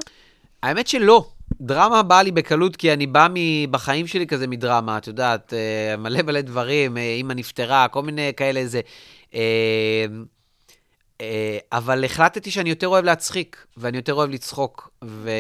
[0.63, 1.27] האמת שלא.
[1.61, 3.29] דרמה באה לי בקלות, כי אני בא
[3.71, 8.33] בחיים שלי כזה מדרמה, את יודעת, אה, מלא מלא דברים, אה, אימא נפטרה, כל מיני
[8.37, 8.81] כאלה זה.
[9.35, 10.07] אה,
[11.73, 15.31] אבל החלטתי שאני יותר אוהב להצחיק, ואני יותר אוהב לצחוק, ו...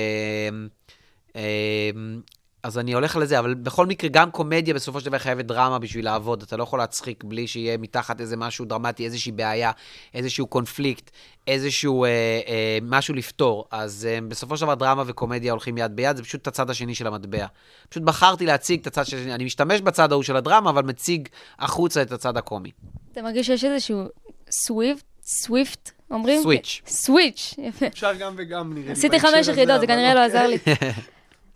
[2.62, 5.78] אז אני הולך על זה, אבל בכל מקרה, גם קומדיה בסופו של דבר חייבת דרמה
[5.78, 6.42] בשביל לעבוד.
[6.42, 9.70] אתה לא יכול להצחיק בלי שיהיה מתחת איזה משהו דרמטי, איזושהי בעיה,
[10.14, 11.10] איזשהו קונפליקט,
[11.46, 12.10] איזשהו אה,
[12.48, 13.68] אה, משהו לפתור.
[13.70, 17.06] אז אה, בסופו של דבר דרמה וקומדיה הולכים יד ביד, זה פשוט הצד השני של
[17.06, 17.46] המטבע.
[17.88, 22.02] פשוט בחרתי להציג את הצד השני, אני משתמש בצד ההוא של הדרמה, אבל מציג החוצה
[22.02, 22.70] את הצד הקומי.
[23.12, 24.04] אתה מרגיש שיש איזשהו
[24.50, 25.04] סוויפט?
[25.24, 25.90] סוויפט?
[26.10, 26.42] אומרים?
[26.42, 26.82] סוויץ'.
[26.86, 27.86] סוויץ', יפה.
[27.86, 28.92] אפשר גם וגם, נראה לי.
[28.92, 30.40] עשיתי חמש יחידות, זה כנראה לא אוקיי.
[30.40, 30.58] עזר לי.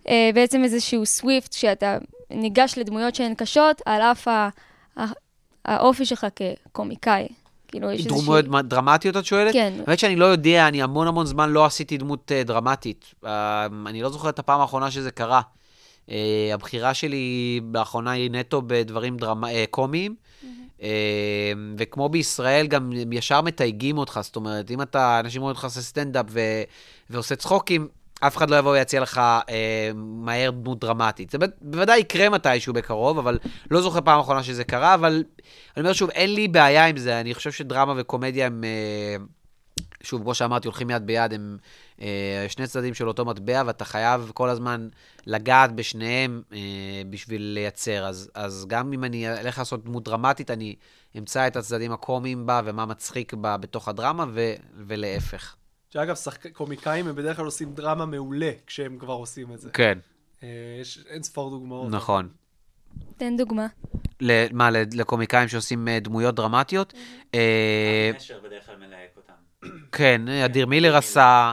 [0.09, 1.99] אה, בעצם איזשהו סוויפט, שאתה
[2.31, 4.49] ניגש לדמויות שהן קשות, על אף ה-
[5.65, 7.29] האופי שלך כקומיקאי.
[7.69, 8.43] כאילו, יש איזושהי...
[8.43, 9.53] דמויות דרמטיות, את שואלת?
[9.53, 9.73] כן.
[9.87, 13.15] האמת שאני לא יודע, אני המון המון זמן לא עשיתי דמות uh, דרמטית.
[13.25, 13.27] Uh,
[13.87, 15.41] אני לא זוכר את הפעם האחרונה שזה קרה.
[16.07, 16.11] Uh,
[16.55, 19.45] הבחירה שלי לאחרונה היא נטו בדברים דרמ...
[19.45, 20.15] uh, קומיים.
[20.79, 20.83] Uh,
[21.79, 26.27] וכמו בישראל, גם ישר מתייגים אותך, זאת אומרת, אם אתה, אנשים רואים אותך עושה סטנדאפ
[26.29, 26.41] ו...
[27.11, 27.89] ועושה צחוקים,
[28.21, 31.31] אף אחד לא יבוא ויציע לך אה, מהר דמות דרמטית.
[31.31, 33.39] זה בוודאי יקרה מתישהו בקרוב, אבל
[33.71, 35.25] לא זוכר פעם אחרונה שזה קרה, אבל
[35.77, 39.25] אני אומר שוב, אין לי בעיה עם זה, אני חושב שדרמה וקומדיה הם, אה,
[40.03, 41.57] שוב, כמו שאמרתי, הולכים יד ביד, הם
[42.01, 44.89] אה, שני צדדים של אותו מטבע, ואתה חייב כל הזמן
[45.27, 46.59] לגעת בשניהם אה,
[47.11, 48.07] בשביל לייצר.
[48.07, 50.75] אז, אז גם אם אני אלך לעשות דמות דרמטית, אני
[51.19, 54.55] אמצא את הצדדים הקומיים בה ומה מצחיק בה בתוך הדרמה, ו,
[54.87, 55.57] ולהפך.
[55.91, 56.47] שאגב, שחק...
[56.47, 59.71] קומיקאים הם בדרך כלל עושים דרמה מעולה כשהם כבר עושים את זה.
[59.71, 59.99] כן,
[60.43, 60.49] אה,
[60.81, 61.91] יש אין ספור דוגמאות.
[61.91, 62.29] נכון.
[63.17, 63.67] תן דוגמה.
[64.53, 66.93] מה, לקומיקאים שעושים אה, דמויות דרמטיות?
[67.35, 69.69] אה, נשר בדרך כלל מלהק אותם.
[69.93, 71.53] כן, אדיר מילר עשה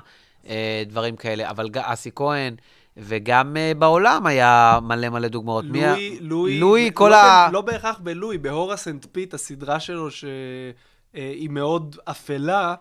[0.88, 2.56] דברים כאלה, אבל אסי כהן,
[2.98, 5.66] וגם בעולם היה מלא מלא דוגמאות.
[5.66, 7.50] מלואי, לואי, לואי, לא כל ב- ה...
[7.52, 12.76] לא בהכרח בלואי, ב-Horace and Pete, הסדרה שלו שהיא מאוד אפלה,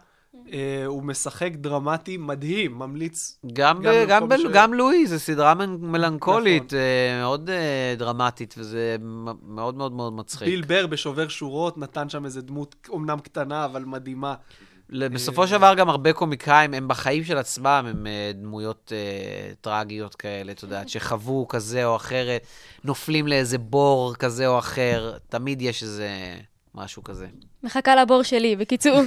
[0.52, 3.38] אה, הוא משחק דרמטי מדהים, ממליץ.
[3.52, 6.78] גם, גם ב- גם, ב- ש- גם לואי, זו סדרה מ- מלנכולית, נכון.
[6.78, 8.96] אה, מאוד אה, דרמטית, וזה
[9.46, 10.48] מאוד מאוד מאוד מצחיק.
[10.48, 14.34] ביל בר בשובר שורות נתן שם איזה דמות אומנם קטנה, אבל מדהימה.
[14.90, 20.52] בסופו של דבר גם הרבה קומיקאים, הם בחיים של עצמם, הם דמויות אה, טרגיות כאלה,
[20.52, 22.46] את יודעת, שחוו כזה או אחרת,
[22.84, 26.08] נופלים לאיזה בור כזה או אחר, תמיד יש איזה
[26.74, 27.26] משהו כזה.
[27.64, 29.00] מחכה לבור שלי, בקיצור.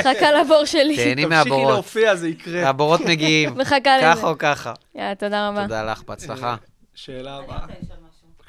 [0.00, 0.96] מחכה לבור שלי.
[0.96, 1.72] תהני תמשיכי מהבורות.
[1.72, 2.68] להופיע, זה יקרה.
[2.68, 4.06] הבורות מגיעים, מחכה לזה.
[4.16, 4.72] ככה או ככה.
[4.94, 5.62] יאללה, תודה רבה.
[5.62, 6.56] תודה לך, בהצלחה.
[6.94, 7.58] שאלה הבאה.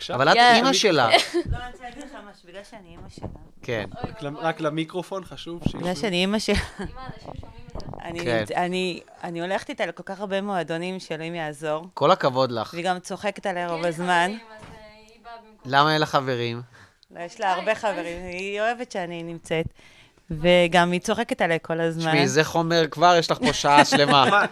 [0.10, 0.36] אבל את.
[0.56, 1.10] אימא שלה.
[1.10, 1.14] לא,
[1.58, 3.28] אני רוצה להגיד לך משהו, בגלל שאני אימא שלה.
[3.64, 3.86] כן.
[4.04, 5.96] רק למ- רק למיקרופון חשוב בגלל שישמעו.
[5.96, 6.56] שאני אימא שלה.
[8.06, 8.44] אני, כן.
[8.56, 12.74] אני, אני הולכת איתה לכל כך הרבה מועדונים שאלוהים יעזור, כל הכבוד לך.
[12.74, 14.32] והיא גם צוחקת עליה רוב הזמן.
[15.66, 16.62] למה אין לך חברים?
[17.16, 19.66] לא, יש לה הרבה חברים, היא אוהבת שאני נמצאת.
[20.32, 22.12] וגם היא צוחקת עליה כל הזמן.
[22.12, 24.26] תשמעי, זה חומר, כבר יש לך פה שעה שלמה.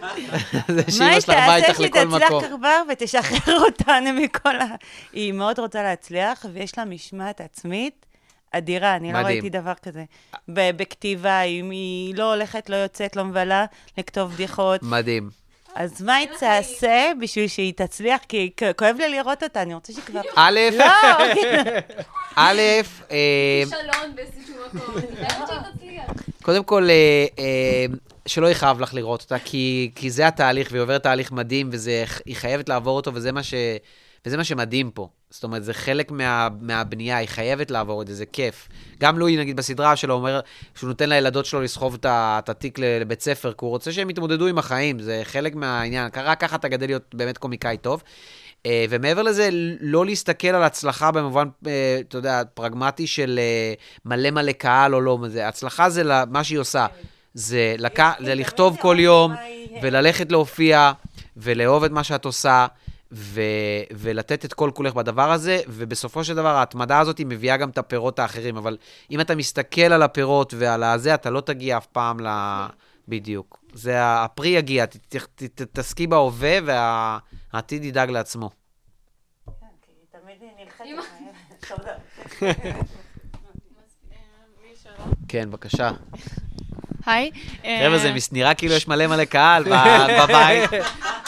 [0.68, 2.20] זה מה שאימא היא שלך באה תעשה איתך לכל מקום.
[2.20, 4.64] תצליח כבר ותשחרר אותנו מכל ה...
[5.12, 8.06] היא מאוד רוצה להצליח, ויש לה משמעת עצמית
[8.52, 9.18] אדירה, אני לא.
[9.18, 10.04] ראיתי דבר כזה.
[10.48, 13.64] בכתיבה, אם היא לא הולכת, לא יוצאת, לא מבלה,
[13.98, 14.82] לכתוב בדיחות.
[14.82, 15.39] מדהים.
[15.74, 18.20] אז מה היא תעשה בשביל שהיא תצליח?
[18.28, 20.20] כי כואב לי לראות אותה, אני רוצה שהיא כבר...
[20.36, 20.84] א', לא!
[22.36, 22.60] א',
[23.10, 24.94] אה, שלון באיזשהו מקום.
[24.98, 26.24] אני חייבת שהיא תצליח.
[26.42, 27.86] קודם כל, אה, אה,
[28.26, 32.68] שלא יכאב לך לראות אותה, כי, כי זה התהליך, והיא עוברת תהליך מדהים, והיא חייבת
[32.68, 33.54] לעבור אותו, וזה מה, ש,
[34.26, 35.08] וזה מה שמדהים פה.
[35.30, 38.68] זאת אומרת, זה חלק מה, מהבנייה, היא חייבת לעבור את זה, זה כיף.
[39.00, 40.40] גם לואי, נגיד, בסדרה שלו, אומר
[40.74, 44.58] שהוא נותן לילדות שלו לסחוב את התיק לבית ספר, כי הוא רוצה שהם יתמודדו עם
[44.58, 46.10] החיים, זה חלק מהעניין.
[46.16, 48.02] רק ככה אתה גדל להיות באמת קומיקאי טוב.
[48.66, 49.48] אה, ומעבר לזה,
[49.80, 53.74] לא להסתכל על הצלחה במובן, אה, אתה יודע, פרגמטי של אה,
[54.04, 56.86] מלא מלא קהל או לא, הצלחה זה מה שהיא עושה.
[57.34, 57.98] זה, לק...
[58.24, 59.32] זה לכתוב כל יום,
[59.82, 60.92] וללכת להופיע,
[61.36, 62.66] ולאהוב את מה שאת עושה,
[63.12, 63.40] ו...
[63.90, 67.78] ולתת את כל כולך בדבר הזה, ובסופו של דבר ההתמדה הזאת היא מביאה גם את
[67.78, 68.76] הפירות האחרים, אבל
[69.10, 72.28] אם אתה מסתכל על הפירות ועל הזה, אתה לא תגיע אף פעם ל...
[73.08, 73.64] בדיוק.
[73.72, 74.84] זה הפרי יגיע,
[75.34, 78.50] תתעסקי בהווה והעתיד ידאג לעצמו.
[85.28, 85.90] כן, בבקשה.
[87.10, 87.30] היי.
[87.84, 89.64] חבר'ה, זה מס- נראה כאילו יש מלא מלא קהל
[90.22, 90.70] בבית,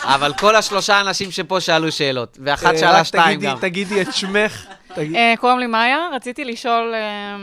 [0.05, 3.59] אבל כל השלושה אנשים שפה שאלו שאלות, ואחת אה, שאלה שתיים גם.
[3.61, 4.67] תגידי את שמך.
[4.99, 7.37] אה, קוראים לי מאיה, רציתי לשאול, אה,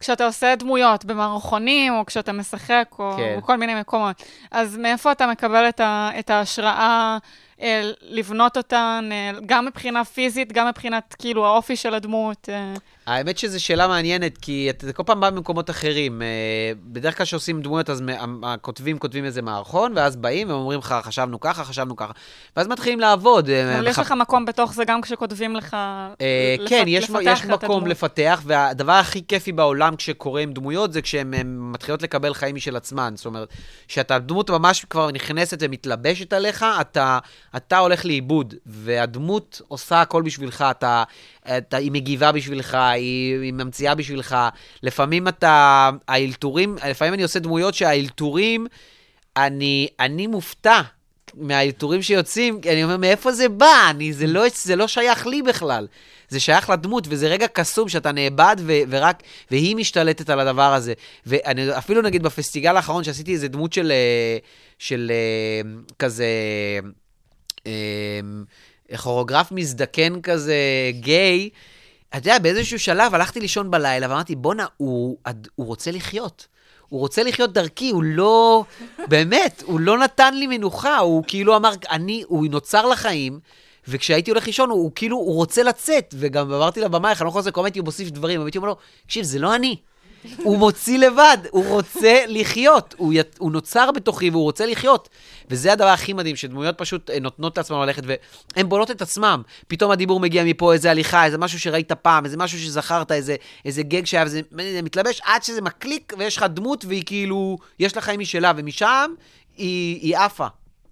[0.00, 3.34] כשאתה עושה דמויות במערכונים, או כשאתה משחק, או כן.
[3.38, 7.18] בכל מיני מקומות, אז מאיפה אתה מקבל את ה- את ההשראה
[7.62, 12.48] אה, לבנות אותן, אה, גם מבחינה פיזית, גם מבחינת, כאילו, האופי של הדמות?
[12.52, 12.72] אה?
[13.06, 16.22] האמת שזו שאלה מעניינת, כי אתה כל פעם בא ממקומות אחרים.
[16.22, 16.26] אה,
[16.84, 18.02] בדרך כלל כשעושים דמויות, אז
[18.42, 22.12] הכותבים כותבים איזה מערכון, ואז באים ואומרים לך, חשבנו ככה, חשבנו ככה.
[22.56, 23.50] ואז מתחילים לעבוד.
[23.50, 25.76] אה, אבל יש לך מקום בתוך זה גם כשכותבים לך...
[26.20, 27.10] אה, כן, יש,
[27.44, 27.86] מקום.
[27.86, 32.76] לפתח, והדבר הכי כיפי בעולם כשקורה עם דמויות זה כשהן הן מתחילות לקבל חיים משל
[32.76, 33.12] עצמן.
[33.16, 33.48] זאת אומרת,
[33.88, 36.64] כשאתה דמות ממש כבר נכנסת ומתלבשת עליך,
[37.56, 41.02] אתה הולך לאיבוד, והדמות עושה הכל בשבילך, אתה,
[41.58, 44.36] אתה, היא מגיבה בשבילך, היא, היא ממציאה בשבילך.
[44.82, 48.66] לפעמים אתה, האלתורים, לפעמים אני עושה דמויות שהאלתורים,
[49.36, 50.80] אני, אני מופתע.
[51.36, 53.90] מהאלתורים שיוצאים, כי אני אומר, מאיפה זה בא?
[53.90, 55.86] אני, זה, לא, זה לא שייך לי בכלל.
[56.28, 60.92] זה שייך לדמות, וזה רגע קסום שאתה נאבד, ו, ורק, והיא משתלטת על הדבר הזה.
[61.26, 64.38] ואני אפילו נגיד בפסטיגל האחרון, שעשיתי איזה דמות של, אה,
[64.78, 66.26] של אה, כזה,
[67.66, 68.20] אה,
[68.96, 70.56] כוריאוגרף מזדקן כזה,
[70.90, 71.50] גיי,
[72.08, 75.16] אתה יודע, באיזשהו שלב הלכתי לישון בלילה ואמרתי, בואנה, הוא,
[75.54, 76.46] הוא רוצה לחיות.
[76.88, 78.64] הוא רוצה לחיות דרכי, הוא לא...
[79.08, 83.40] באמת, הוא לא נתן לי מנוחה, הוא כאילו אמר, אני, הוא נוצר לחיים,
[83.88, 87.60] וכשהייתי הולך לישון, הוא, הוא כאילו, הוא רוצה לצאת, וגם אמרתי לא יכול לעשות כל
[87.60, 88.76] הזמן הייתי מוסיף דברים, הייתי אומר לו,
[89.06, 89.76] תקשיב, זה לא אני.
[90.42, 92.94] הוא מוציא לבד, הוא רוצה לחיות.
[92.98, 95.08] הוא, ית, הוא נוצר בתוכי והוא רוצה לחיות.
[95.50, 99.42] וזה הדבר הכי מדהים, שדמויות פשוט אה, נותנות לעצמן ללכת והן בונות את עצמם.
[99.68, 103.82] פתאום הדיבור מגיע מפה, איזה הליכה, איזה משהו שראית פעם, איזה משהו שזכרת, איזה, איזה
[103.82, 108.02] גג שהיה, וזה זה מתלבש עד שזה מקליק ויש לך דמות והיא כאילו, יש לה
[108.02, 109.14] חיים משלה, ומשם
[109.56, 110.46] היא, היא עפה.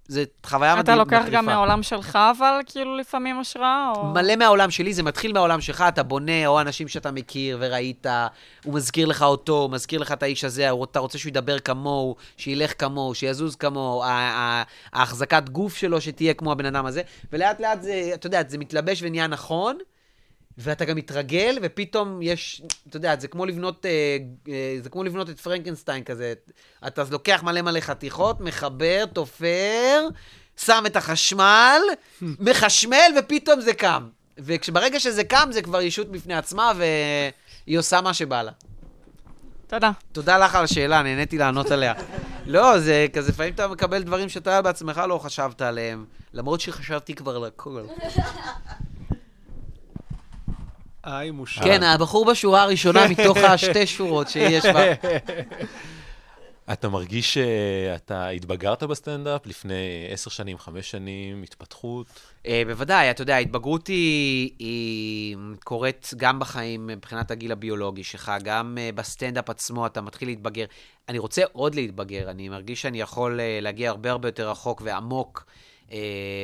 [0.08, 1.36] זו חוויה אתה מדהים- לוקח מטריפה.
[1.36, 4.04] גם מהעולם שלך, אבל כאילו לפעמים השראה, או...
[4.06, 8.06] מלא מהעולם שלי, זה מתחיל מהעולם שלך, אתה בונה, או אנשים שאתה מכיר וראית,
[8.64, 12.16] הוא מזכיר לך אותו, הוא מזכיר לך את האיש הזה, אתה רוצה שהוא ידבר כמוהו,
[12.36, 14.02] שילך כמוהו, שיזוז כמוהו,
[14.92, 18.98] ההחזקת גוף שלו שתהיה כמו הבן אדם הזה, ולאט לאט זה, אתה יודע, זה מתלבש
[19.02, 19.78] ונהיה נכון,
[20.58, 24.16] ואתה גם מתרגל, ופתאום יש, אתה יודע, זה כמו לבנות, אה,
[24.48, 26.32] אה, זה כמו לבנות את פרנקנסטיין כזה.
[26.86, 30.08] אתה לוקח מלא מלא חתיכות, מחבר, תופר,
[30.56, 31.80] שם את החשמל,
[32.46, 34.08] מחשמל, ופתאום זה קם.
[34.38, 38.52] וברגע שזה קם, זה כבר ישות בפני עצמה, והיא עושה מה שבא לה.
[39.66, 39.90] תודה.
[40.12, 41.94] תודה לך על השאלה, נהניתי לענות עליה.
[42.46, 47.36] לא, זה כזה, לפעמים אתה מקבל דברים שאתה בעצמך לא חשבת עליהם, למרות שחשבתי כבר
[47.36, 47.82] על הכל.
[51.04, 51.62] היי, מושב.
[51.62, 54.92] כן, הבחור בשורה הראשונה מתוך השתי שורות שיש בה.
[56.72, 62.06] אתה מרגיש שאתה התבגרת בסטנדאפ לפני עשר שנים, חמש שנים, התפתחות?
[62.46, 68.78] אה, בוודאי, אתה יודע, ההתבגרות היא, היא קורית גם בחיים מבחינת הגיל הביולוגי שלך, גם
[68.80, 70.64] אה, בסטנדאפ עצמו אתה מתחיל להתבגר.
[71.08, 75.44] אני רוצה עוד להתבגר, אני מרגיש שאני יכול אה, להגיע הרבה הרבה יותר רחוק ועמוק,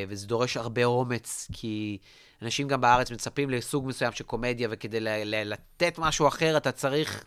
[0.09, 1.99] וזה דורש הרבה אומץ, כי
[2.43, 7.25] אנשים גם בארץ מצפים לסוג מסוים של קומדיה, וכדי לתת משהו אחר אתה צריך...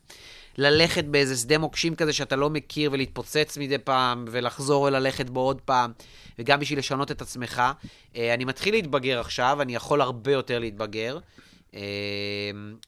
[0.58, 5.62] ללכת באיזה שדה מוקשים כזה שאתה לא מכיר ולהתפוצץ מדי פעם ולחזור וללכת בו עוד
[5.62, 5.92] פעם,
[6.40, 7.62] וגם בשביל לשנות את עצמך.
[8.16, 11.18] אה, אני מתחיל להתבגר עכשיו, אני יכול הרבה יותר להתבגר.
[11.76, 11.82] אה,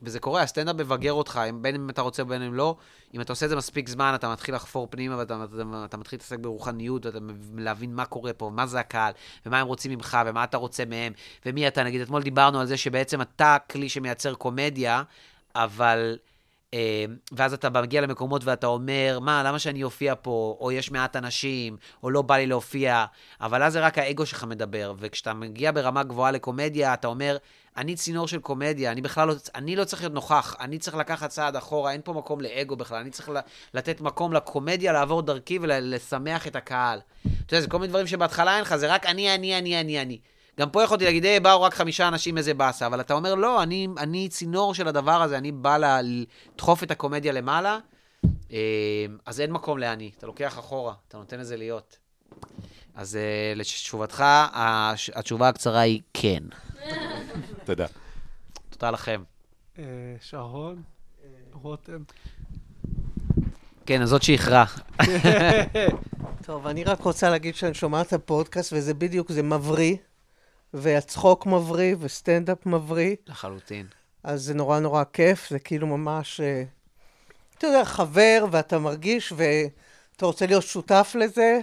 [0.02, 2.76] וזה קורה, הסטנדאפ מבגר אותך, בין אם אתה רוצה ובין אם לא.
[3.14, 6.18] אם אתה עושה את זה מספיק זמן, אתה מתחיל לחפור פנימה ואתה אתה, אתה מתחיל
[6.18, 7.20] להתעסק ברוחניות, ואתה
[7.58, 9.14] להבין מה קורה פה, מה זה הקהל,
[9.46, 11.14] ומה הם רוצים ממך, ומה אתה רוצה מהם,
[11.46, 11.84] ומי אתה.
[11.84, 15.04] נגיד, אתמול דיברנו על זה שבעצם אתה כלי שמייצר קומדיה,
[15.56, 16.18] אבל...
[16.74, 21.16] אה, ואז אתה מגיע למקומות ואתה אומר, מה, למה שאני אופיע פה, או יש מעט
[21.16, 23.06] אנשים, או לא בא לי להופיע,
[23.42, 27.38] אבל אז זה רק האגו שלך מדבר, וכשאתה מגיע ברמה גבוהה לקומדיה, אתה אומר,
[27.78, 31.30] אני צינור של קומדיה, אני בכלל לא, אני לא צריך להיות נוכח, אני צריך לקחת
[31.30, 33.30] צעד אחורה, אין פה מקום לאגו בכלל, אני צריך
[33.74, 37.00] לתת מקום לקומדיה לעבור דרכי ולשמח את הקהל.
[37.22, 40.02] אתה יודע, זה כל מיני דברים שבהתחלה אין לך, זה רק אני, אני, אני, אני,
[40.02, 40.20] אני.
[40.60, 43.64] גם פה יכולתי להגיד, היי, באו רק חמישה אנשים, איזה באסה, אבל אתה אומר, לא,
[43.64, 47.80] אני, אני צינור של הדבר הזה, אני בא לדחוף את הקומדיה למעלה,
[48.52, 48.58] אה,
[49.26, 51.98] אז אין מקום לאני, אתה לוקח אחורה, אתה נותן לזה להיות.
[52.96, 54.24] אז אה, לתשובתך,
[54.54, 56.44] הש- התשובה הקצרה היא כן.
[57.66, 57.86] תודה.
[58.70, 59.24] תודה לכם.
[59.80, 59.84] אה,
[60.22, 60.82] שרון,
[61.54, 62.04] רותם.
[63.86, 64.66] כן, אז זאת שאיחרה.
[66.46, 69.96] טוב, אני רק רוצה להגיד שאני שומעת את הפודקאסט, וזה בדיוק, זה מבריא,
[70.74, 73.88] והצחוק מבריא, וסטנדאפ מבריא, לחלוטין.
[74.24, 76.64] אז זה נורא נורא כיף, זה כאילו ממש, אה,
[77.58, 81.60] אתה יודע, חבר, ואתה מרגיש, ואתה רוצה להיות שותף לזה,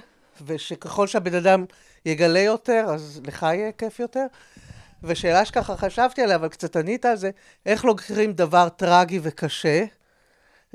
[0.47, 1.65] ושככל שהבן אדם
[2.07, 4.27] יגלה יותר, אז לך יהיה כיף יותר.
[5.03, 7.31] ושאלה שככה חשבתי עליה, אבל קצת ענית על זה,
[7.67, 9.85] איך לוקחים דבר טרגי וקשה,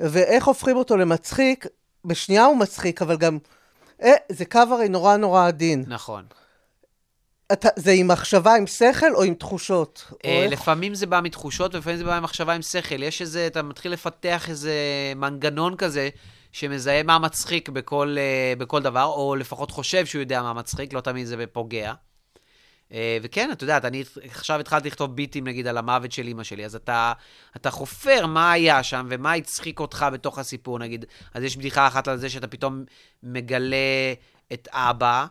[0.00, 1.66] ואיך הופכים אותו למצחיק,
[2.04, 3.38] בשנייה הוא מצחיק, אבל גם,
[4.02, 5.84] אה, זה קו הרי נורא נורא עדין.
[5.86, 6.24] נכון.
[7.52, 10.04] אתה, זה עם מחשבה, עם שכל או עם תחושות?
[10.12, 13.02] או אה, איך- לפעמים זה בא מתחושות, ולפעמים זה בא ממחשבה עם שכל.
[13.02, 14.74] יש איזה, אתה מתחיל לפתח איזה
[15.16, 16.08] מנגנון כזה,
[16.52, 21.00] שמזהה מה מצחיק בכל, אה, בכל דבר, או לפחות חושב שהוא יודע מה מצחיק, לא
[21.00, 21.92] תמיד זה פוגע.
[22.92, 26.64] אה, וכן, את יודעת, אני עכשיו התחלתי לכתוב ביטים, נגיד, על המוות של אימא שלי,
[26.64, 27.12] אז אתה,
[27.56, 31.04] אתה חופר מה היה שם ומה הצחיק אותך בתוך הסיפור, נגיד.
[31.34, 32.84] אז יש בדיחה אחת על זה שאתה פתאום
[33.22, 33.76] מגלה
[34.52, 35.26] את אבא,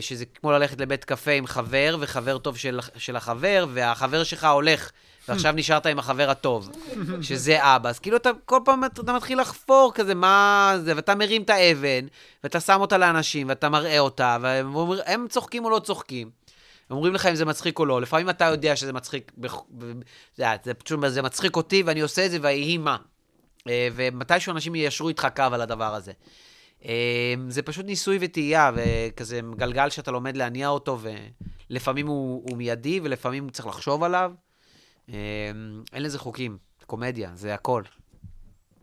[0.00, 4.90] שזה כמו ללכת לבית קפה עם חבר, וחבר טוב של, של החבר, והחבר שלך הולך,
[5.28, 6.70] ועכשיו נשארת עם החבר הטוב,
[7.22, 7.88] שזה אבא.
[7.88, 12.06] אז כאילו אתה כל פעם אתה מתחיל לחפור כזה, מה זה, ואתה מרים את האבן,
[12.44, 16.30] ואתה שם אותה לאנשים, ואתה מראה אותה, והם צוחקים או לא צוחקים.
[16.90, 18.00] אומרים לך אם זה מצחיק או לא.
[18.00, 19.32] לפעמים אתה יודע שזה מצחיק,
[20.36, 22.96] זה, זה פשוט, זה מצחיק אותי ואני עושה את זה ויהי מה.
[23.68, 26.12] אה, ומתישהו אנשים יישרו איתך קו על הדבר הזה.
[26.84, 30.98] אה, זה פשוט ניסוי וטעייה, וכזה גלגל שאתה לומד להניע אותו,
[31.70, 34.32] ולפעמים הוא, הוא מיידי ולפעמים צריך לחשוב עליו.
[35.08, 35.14] אה,
[35.92, 37.82] אין לזה חוקים, קומדיה, זה הכל.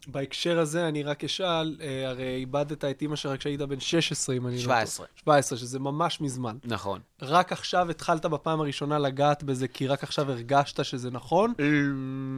[0.07, 4.47] בהקשר הזה אני רק אשאל, אה, הרי איבדת את אימא שלך כשהיית בן 16, אם
[4.47, 4.85] אני לא טועה.
[4.85, 5.05] 17.
[5.15, 6.57] 17, שזה ממש מזמן.
[6.63, 6.99] נכון.
[7.21, 11.53] רק עכשיו התחלת בפעם הראשונה לגעת בזה, כי רק עכשיו הרגשת שזה נכון?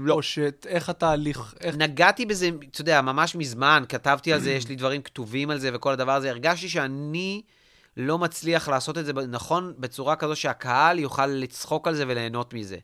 [0.06, 0.14] לא.
[0.14, 1.76] או שאיך התהליך, איך...
[1.76, 5.70] נגעתי בזה, אתה יודע, ממש מזמן, כתבתי על זה, יש לי דברים כתובים על זה
[5.74, 6.30] וכל הדבר הזה.
[6.30, 7.42] הרגשתי שאני
[7.98, 12.78] לא מצליח לעשות את זה נכון בצורה כזו שהקהל יוכל לצחוק על זה וליהנות מזה.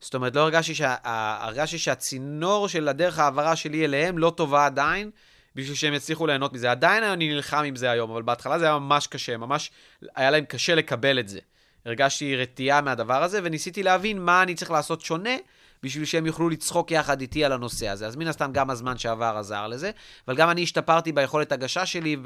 [0.00, 0.94] זאת אומרת, לא הרגשתי, שה...
[1.40, 5.10] הרגשתי שהצינור של הדרך העברה שלי אליהם לא טובה עדיין,
[5.54, 6.70] בשביל שהם יצליחו ליהנות מזה.
[6.70, 9.70] עדיין אני נלחם עם זה היום, אבל בהתחלה זה היה ממש קשה, ממש
[10.16, 11.38] היה להם קשה לקבל את זה.
[11.86, 15.36] הרגשתי רתיעה מהדבר הזה, וניסיתי להבין מה אני צריך לעשות שונה,
[15.82, 18.06] בשביל שהם יוכלו לצחוק יחד איתי על הנושא הזה.
[18.06, 19.90] אז מן הסתם גם הזמן שעבר עזר לזה,
[20.28, 22.16] אבל גם אני השתפרתי ביכולת הגשה שלי.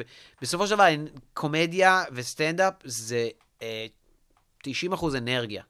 [0.42, 0.86] בסופו של דבר,
[1.34, 3.28] קומדיה וסטנדאפ זה
[3.62, 3.86] אה,
[4.68, 4.70] 90%
[5.18, 5.62] אנרגיה.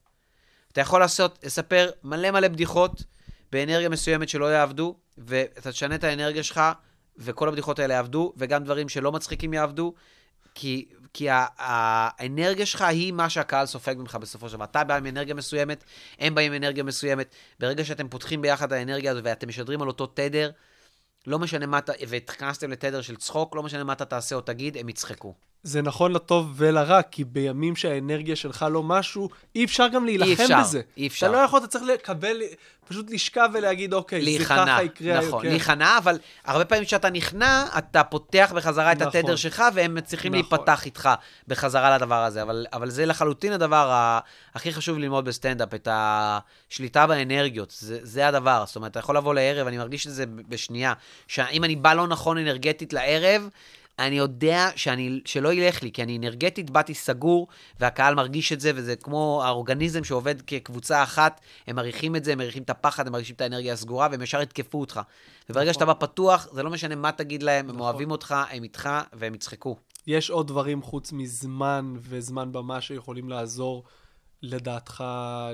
[0.72, 3.04] אתה יכול לעשות, לספר מלא מלא בדיחות
[3.52, 6.60] באנרגיה מסוימת שלא יעבדו, ואתה תשנה את האנרגיה שלך,
[7.16, 9.94] וכל הבדיחות האלה יעבדו, וגם דברים שלא מצחיקים יעבדו,
[10.54, 11.26] כי, כי
[11.58, 14.64] האנרגיה שלך היא מה שהקהל סופג ממך בסופו של דבר.
[14.64, 15.84] אתה בא עם אנרגיה מסוימת,
[16.18, 17.34] הם באים עם אנרגיה מסוימת.
[17.60, 20.50] ברגע שאתם פותחים ביחד האנרגיה הזו ואתם משדרים על אותו תדר,
[21.26, 24.76] לא משנה מה אתה, והתכנסתם לתדר של צחוק, לא משנה מה אתה תעשה או תגיד,
[24.76, 25.34] הם יצחקו.
[25.62, 30.42] זה נכון לטוב ולרע, כי בימים שהאנרגיה שלך לא משהו, אי אפשר גם אי להילחם
[30.42, 30.80] אפשר, בזה.
[30.96, 31.26] אי אפשר.
[31.26, 32.42] אתה לא יכול, אתה צריך לקבל,
[32.88, 35.20] פשוט לשכב ולהגיד, אוקיי, זה ככה יקרה.
[35.26, 35.48] נכון, כן.
[35.48, 39.20] להיכנע, אבל הרבה פעמים כשאתה נכנע, אתה פותח בחזרה את נכון.
[39.20, 40.58] התדר שלך, והם מצליחים נכון.
[40.58, 41.08] להיפתח איתך
[41.48, 42.42] בחזרה לדבר הזה.
[42.42, 44.20] אבל, אבל זה לחלוטין הדבר ה-
[44.54, 47.74] הכי חשוב ללמוד בסטנדאפ, את השליטה באנרגיות.
[47.78, 48.64] זה, זה הדבר.
[48.66, 50.92] זאת אומרת, אתה יכול לבוא לערב, אני מרגיש את זה בשנייה,
[51.28, 53.48] שאם אני בא לא נכון אנרגטית לערב,
[54.06, 57.48] אני יודע שאני, שלא ילך לי, כי אני אנרגטית, באתי סגור,
[57.80, 62.38] והקהל מרגיש את זה, וזה כמו האורגניזם שעובד כקבוצה אחת, הם מריחים את זה, הם
[62.38, 65.00] מריחים את הפחד, הם מרגישים את האנרגיה הסגורה, והם ישר יתקפו אותך.
[65.50, 68.88] וברגע שאתה בא פתוח, זה לא משנה מה תגיד להם, הם אוהבים אותך, הם איתך,
[69.12, 69.76] והם יצחקו.
[70.06, 73.84] יש עוד דברים חוץ מזמן וזמן במה שיכולים לעזור,
[74.42, 75.04] לדעתך,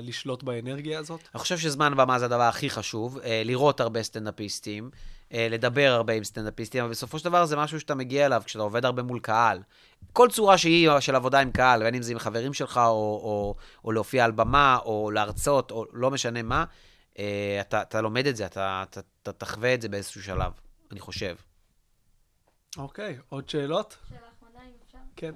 [0.03, 1.19] לשלוט באנרגיה הזאת?
[1.33, 4.89] אני חושב שזמן במה זה הדבר הכי חשוב, אה, לראות הרבה סטנדאפיסטים,
[5.31, 8.85] לדבר הרבה עם סטנדאפיסטים, אבל בסופו של דבר זה משהו שאתה מגיע אליו כשאתה עובד
[8.85, 9.59] הרבה מול קהל.
[10.13, 12.91] כל צורה שהיא של עבודה עם קהל, בין אם זה עם חברים שלך, או,
[13.23, 13.55] או,
[13.85, 16.65] או להופיע על במה, או להרצות, או לא משנה מה,
[17.19, 20.51] אה, אתה, אתה לומד את זה, אתה, אתה, אתה תחווה את זה באיזשהו שלב,
[20.91, 21.35] אני חושב.
[22.77, 23.97] אוקיי, עוד שאלות?
[25.15, 25.31] כן.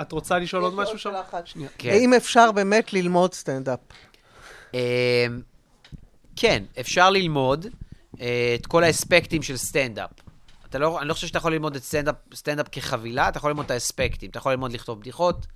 [0.00, 1.10] את רוצה לשאול עוד משהו שם?
[1.30, 1.46] שאלה.
[1.46, 1.70] שנייה.
[1.78, 1.90] כן.
[1.90, 3.80] האם אפשר באמת ללמוד סטנדאפ?
[4.74, 5.26] אה,
[6.36, 7.70] כן, אפשר ללמוד אה,
[8.54, 10.10] את כל האספקטים של סטנדאפ.
[10.70, 13.64] אתה לא, אני לא חושב שאתה יכול ללמוד את סטנדאפ, סטנדאפ כחבילה, אתה יכול ללמוד
[13.64, 14.30] את האספקטים.
[14.30, 15.46] אתה יכול ללמוד לכתוב בדיחות,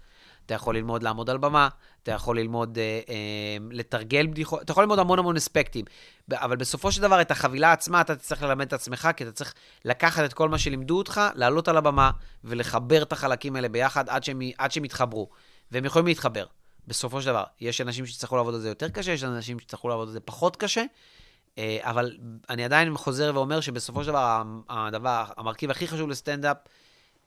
[0.46, 1.68] אתה יכול ללמוד לעמוד על במה,
[2.02, 5.84] אתה יכול ללמוד אה, אה, לתרגל בדיחות, אתה יכול ללמוד המון המון אספקטים.
[6.32, 9.54] אבל בסופו של דבר, את החבילה עצמה אתה תצטרך ללמד את עצמך, כי אתה צריך
[9.84, 12.10] לקחת את כל מה שלימדו אותך, לעלות על הבמה
[12.44, 15.28] ולחבר את החלקים האלה ביחד עד שהם, עד שהם יתחברו.
[15.70, 16.46] והם יכולים להתחבר.
[16.86, 20.08] בסופו של דבר, יש אנשים שיצטרכו לעבוד על זה יותר קשה, יש אנשים שיצטרכו לעבוד
[20.08, 20.86] על זה פחות קשה, אה,
[21.80, 22.16] אבל
[22.50, 26.56] אני עדיין חוזר ואומר שבסופו של דבר, הדבר, המרכיב הכי חשוב לסטנדאפ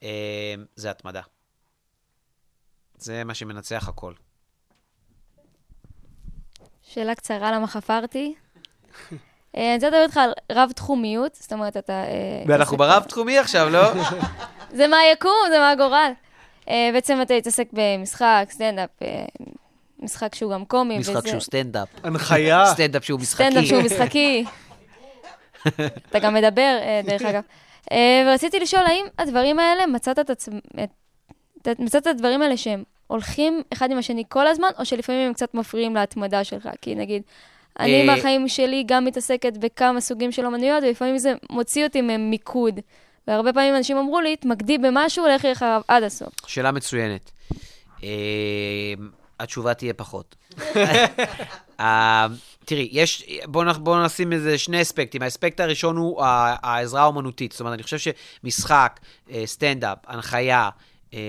[0.03, 1.21] אה, זה התמדה.
[2.97, 4.13] זה מה שמנצח הכל.
[6.81, 8.35] שאלה קצרה, למה חפרתי?
[9.57, 11.93] אה, אני רוצה לדבר איתך על רב-תחומיות, זאת אומרת, אתה...
[11.93, 13.93] אה, ואנחנו ברב-תחומי עכשיו, לא?
[14.77, 16.11] זה מה היקום, זה מה הגורל.
[16.69, 19.25] אה, בעצם אתה התעסק במשחק, סטנדאפ, אה,
[19.99, 20.97] משחק שהוא גם קומי.
[20.97, 21.87] משחק וזה- שהוא סטנדאפ.
[22.03, 22.65] הנחיה.
[22.65, 23.43] סטנדאפ שהוא משחקי.
[23.49, 24.45] סטנדאפ שהוא משחקי.
[26.09, 27.41] אתה גם מדבר, אה, דרך אגב.
[27.91, 30.61] אה, ורציתי לשאול, האם הדברים האלה, מצאת את עצמך,
[31.79, 35.53] מצאת את הדברים האלה שהם הולכים אחד עם השני כל הזמן, או שלפעמים הם קצת
[35.53, 36.69] מפריעים להתמדה שלך?
[36.81, 37.23] כי נגיד,
[37.79, 42.79] אני אה, מהחיים שלי גם מתעסקת בכמה סוגים של אומנויות, ולפעמים זה מוציא אותי ממיקוד.
[43.27, 46.29] והרבה פעמים אנשים אמרו לי, תמקדי במשהו, לכי אחריו עד הסוף.
[46.47, 47.31] שאלה מצוינת.
[49.39, 50.35] התשובה תהיה פחות.
[51.79, 52.27] אה,
[52.65, 55.21] תראי, יש, בואו בואו נשים איזה שני אספקטים.
[55.21, 56.23] האספקט הראשון הוא
[56.61, 57.51] העזרה האומנותית.
[57.51, 58.99] זאת אומרת, אני חושב שמשחק,
[59.31, 60.69] אה, סטנדאפ, הנחיה,
[61.13, 61.19] אה,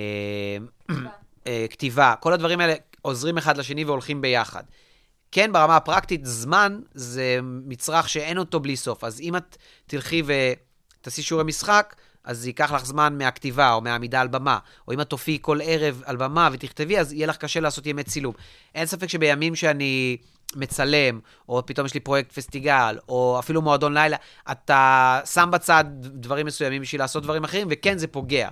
[1.47, 4.63] אה, כתיבה, כל הדברים האלה עוזרים אחד לשני והולכים ביחד.
[5.33, 9.05] כן, ברמה הפרקטית, זמן זה מצרך שאין אותו בלי סוף.
[9.05, 9.57] אז אם את
[9.87, 11.95] תלכי ותעשי שיעורי משחק,
[12.29, 14.59] אז זה ייקח לך זמן מהכתיבה או מהעמידה על במה.
[14.89, 18.05] או אם את תופיעי כל ערב על במה ותכתבי, אז יהיה לך קשה לעשות ימי
[18.05, 18.35] צילום.
[18.75, 20.17] אין ספק שבימים שאני
[20.57, 24.17] מצלם, או פתאום יש לי פרויקט פסטיגל, או אפילו מועדון לילה,
[24.51, 28.49] אתה שם בצד דברים מסוימים בשביל לעשות דברים אחרים, וכן, זה פוגע.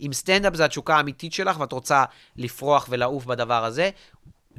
[0.00, 2.04] אם סטנדאפ זה התשוקה האמיתית שלך, ואת רוצה
[2.36, 3.90] לפרוח ולעוף בדבר הזה,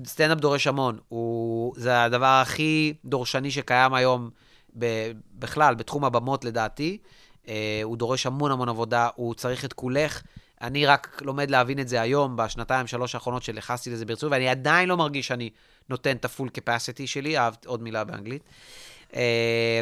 [0.06, 1.00] סטנדאפ דורש המון.
[1.10, 4.30] הוא, זה הדבר הכי דורשני שקיים היום
[4.80, 6.98] ב- בכלל, בתחום הבמות לדעתי.
[7.52, 10.22] אה, הוא דורש המון המון עבודה, הוא צריך את כולך.
[10.62, 14.90] אני רק לומד להבין את זה היום, בשנתיים, שלוש האחרונות שנכנסתי לזה ברצינות, ואני עדיין
[14.90, 15.50] לא מרגיש שאני
[15.90, 18.44] נותן את ה-full capacity שלי, אהבת עוד מילה באנגלית.
[19.16, 19.82] אה,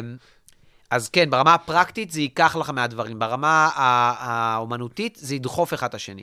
[0.90, 6.22] אז כן, ברמה הפרקטית זה ייקח לך מהדברים, ברמה האומנותית זה ידחוף אחד את השני.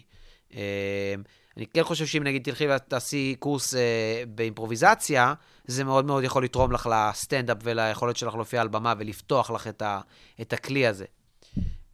[0.56, 1.16] אה,
[1.58, 5.34] אני כן חושב שאם נגיד תלכי ותעשי קורס אה, באימפרוביזציה,
[5.66, 9.82] זה מאוד מאוד יכול לתרום לך לסטנדאפ וליכולת שלך להופיע על במה ולפתוח לך את,
[9.82, 10.00] ה,
[10.42, 11.06] את הכלי הזה.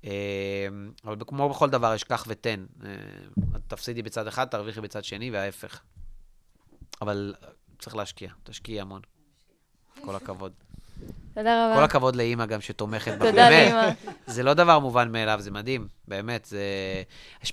[0.05, 0.67] אה,
[1.05, 2.65] אבל כמו בכל דבר, יש קח ותן.
[2.85, 2.89] אה,
[3.67, 5.81] תפסידי בצד אחד, תרוויחי בצד שני, וההפך.
[7.01, 7.33] אבל
[7.79, 9.01] צריך להשקיע, תשקיעי המון.
[10.05, 10.51] כל הכבוד.
[11.33, 11.75] תודה רבה.
[11.75, 13.25] כל הכבוד לאימא גם שתומכת בך.
[13.25, 13.49] תודה.
[13.49, 13.89] לאמא.
[14.27, 16.45] זה לא דבר מובן מאליו, זה מדהים, באמת.
[16.45, 16.63] זה...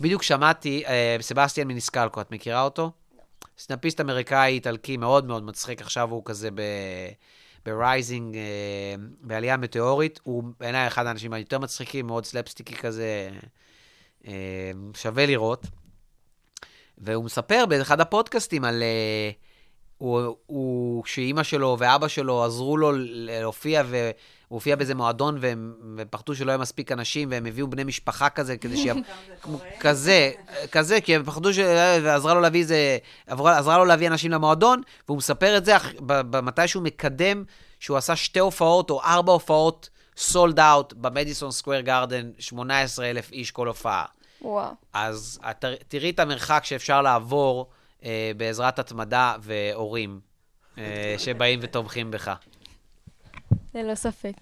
[0.00, 2.90] בדיוק שמעתי, אה, סבסטיאן מניסקלקו, את מכירה אותו?
[3.58, 6.60] סטנדאפיסט אמריקאי איטלקי מאוד מאוד מצחיק, עכשיו הוא כזה ב...
[7.64, 10.20] ב-rising, אה, בעלייה מטאורית.
[10.22, 13.30] הוא בעיניי אחד האנשים היותר מצחיקים, מאוד סלפסטיקי כזה,
[14.26, 15.66] אה, שווה לראות.
[16.98, 18.82] והוא מספר באחד הפודקאסטים על...
[18.82, 19.30] אה,
[19.98, 23.82] הוא, הוא, שאימא שלו ואבא שלו עזרו לו להופיע,
[24.50, 28.28] והוא הופיע באיזה מועדון, והם והם פחדו שלא יהיה מספיק אנשים, והם הביאו בני משפחה
[28.28, 28.94] כזה, כדי שיהיה...
[29.80, 30.30] כזה,
[30.72, 31.58] כזה, כי הם פחדו ש...
[32.02, 32.98] ועזרה לו להביא איזה...
[33.26, 35.76] עזרה לו להביא אנשים למועדון, והוא מספר את זה
[36.42, 37.44] מתי שהוא מקדם,
[37.80, 43.50] שהוא עשה שתי הופעות או ארבע הופעות סולד אאוט במדיסון סקוויר גארדן, 18 אלף איש
[43.50, 44.04] כל הופעה.
[44.42, 44.70] וואו.
[44.92, 45.40] אז
[45.88, 47.70] תראי את המרחק שאפשר לעבור
[48.04, 50.20] אה, בעזרת התמדה והורים
[50.78, 52.34] אה, שבאים ותומכים בך.
[53.74, 54.32] ללא ספק.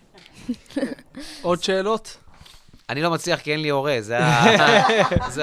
[1.43, 2.17] עוד שאלות?
[2.89, 4.19] אני לא מצליח כי אין לי הורה, זה,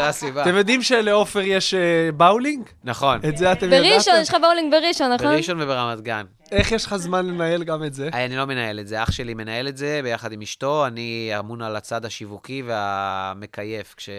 [0.09, 0.41] הסיבה.
[0.41, 2.69] אתם יודעים שלעופר יש אה, באולינג?
[2.83, 3.19] נכון.
[3.29, 3.89] את זה אתם ידעתם?
[3.89, 5.27] בראשון, יש לך באולינג בראשון, נכון?
[5.27, 6.25] בראשון וברמת גן.
[6.51, 8.09] איך יש לך זמן לנהל גם את זה?
[8.13, 11.61] אני לא מנהל את זה, אח שלי מנהל את זה ביחד עם אשתו, אני אמון
[11.61, 14.09] על הצד השיווקי והמקייף כש...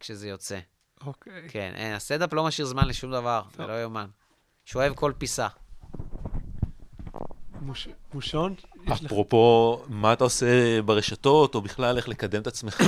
[0.00, 0.58] כשזה יוצא.
[1.06, 1.32] אוקיי.
[1.48, 4.06] כן, אין, הסטנדאפ לא משאיר זמן לשום דבר, זה לא יאומן.
[4.64, 5.46] שאוהב כל פיסה.
[7.60, 8.54] מוש- מושון?
[8.86, 12.80] לך- אפרופו, מה אתה עושה ברשתות, או בכלל איך לקדם את עצמך?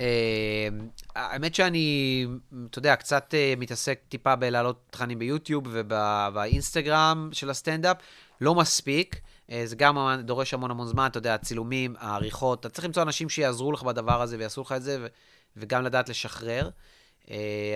[0.00, 0.68] אה,
[1.16, 2.26] האמת שאני,
[2.70, 7.96] אתה יודע, קצת אה, מתעסק טיפה בלהעלות תכנים ביוטיוב ובאינסטגרם של הסטנדאפ,
[8.40, 9.20] לא מספיק.
[9.50, 12.60] אה, זה גם דורש המון המון זמן, אתה יודע, הצילומים, העריכות.
[12.60, 15.06] אתה צריך למצוא אנשים שיעזרו לך בדבר הזה ויעשו לך את זה,
[15.56, 16.70] וגם לדעת לשחרר.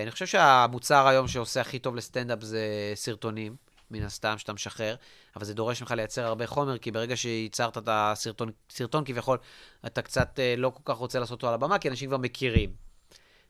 [0.03, 3.55] אני חושב שהמוצר היום שעושה הכי טוב לסטנדאפ זה סרטונים,
[3.91, 4.95] מן הסתם, שאתה משחרר,
[5.35, 9.37] אבל זה דורש ממך לייצר הרבה חומר, כי ברגע שייצרת את הסרטון, סרטון כביכול,
[9.85, 12.69] אתה קצת אה, לא כל כך רוצה לעשות אותו על הבמה, כי אנשים כבר מכירים.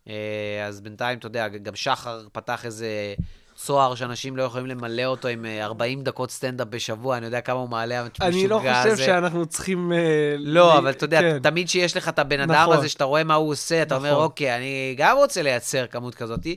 [0.08, 3.14] אה, אז בינתיים, אתה יודע, גם שחר פתח איזה
[3.56, 7.60] צוהר שאנשים לא יכולים למלא אותו עם אה, 40 דקות סטנדאפ בשבוע, אני יודע כמה
[7.60, 9.06] הוא מעלה אני לא חושב הזה.
[9.06, 9.92] שאנחנו צריכים...
[9.94, 11.40] אה, לא, ל- אבל אתה יודע, כן.
[11.40, 12.78] תמיד שיש לך את הבן אדם נכון.
[12.78, 14.24] הזה שאתה רואה מה הוא עושה, אתה אומר, נכון.
[14.24, 16.54] אוקיי, אני גם רוצה לייצר כמות כזאת, אה,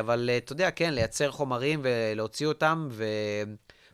[0.00, 2.88] אבל אה, אתה יודע, כן, לייצר חומרים ולהוציא אותם,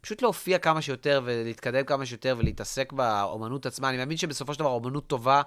[0.00, 3.88] ופשוט להופיע כמה שיותר ולהתקדם כמה שיותר ולהתעסק באומנות עצמה.
[3.88, 5.42] אני מאמין שבסופו של דבר אומנות טובה,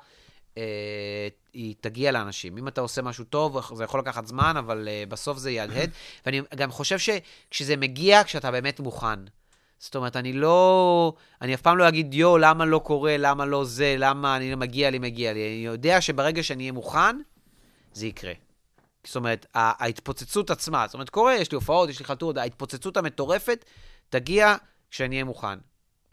[0.57, 2.57] אה, היא תגיע לאנשים.
[2.57, 5.89] אם אתה עושה משהו טוב, זה יכול לקחת זמן, אבל אה, בסוף זה יהדהד.
[6.25, 9.19] ואני גם חושב שכשזה מגיע, כשאתה באמת מוכן.
[9.79, 11.13] זאת אומרת, אני לא...
[11.41, 14.57] אני אף פעם לא אגיד, יואו, למה לא קורה, למה לא זה, למה אני לא
[14.57, 15.47] מגיע לי, מגיע לי.
[15.47, 17.17] אני יודע שברגע שאני אהיה מוכן,
[17.93, 18.33] זה יקרה.
[19.03, 23.65] זאת אומרת, ההתפוצצות עצמה, זאת אומרת, קורה, יש לי הופעות, יש לי חלטורות, ההתפוצצות המטורפת
[24.09, 24.55] תגיע
[24.91, 25.59] כשאני אהיה מוכן.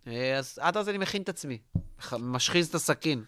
[0.07, 1.59] אה, אז עד אז אני מכין את עצמי,
[2.19, 3.25] משחיז את הסכין.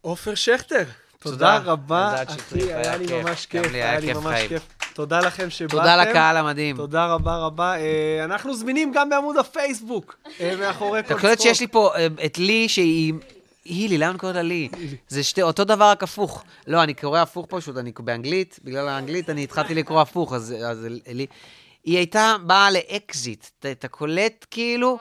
[0.00, 0.84] עופר שכטר,
[1.18, 1.72] תודה תודה.
[1.72, 3.26] רבה, אלדד אחי, היה היה לי כיף.
[3.26, 4.48] ממש כיף, היה היה לי ממש חיים.
[4.48, 4.68] כיף.
[4.94, 5.76] תודה לכם שבאתם.
[5.76, 6.76] תודה לקהל המדהים.
[6.76, 7.76] תודה רבה רבה.
[7.76, 11.48] אה, אנחנו זמינים גם בעמוד הפייסבוק, אה, מאחורי כל אתה קולט צחוק.
[11.48, 11.92] שיש לי פה
[12.24, 13.14] את לי שהיא...
[13.64, 14.68] הילי, למה אני קוראת לה לי?
[15.08, 16.44] זה שתי, אותו דבר רק הפוך.
[16.66, 20.86] לא, אני קורא הפוך פשוט, אני באנגלית, בגלל האנגלית אני התחלתי לקרוא הפוך, אז, אז
[21.06, 21.26] לי...
[21.84, 24.98] היא הייתה באה לאקזיט, אתה- קולט כאילו...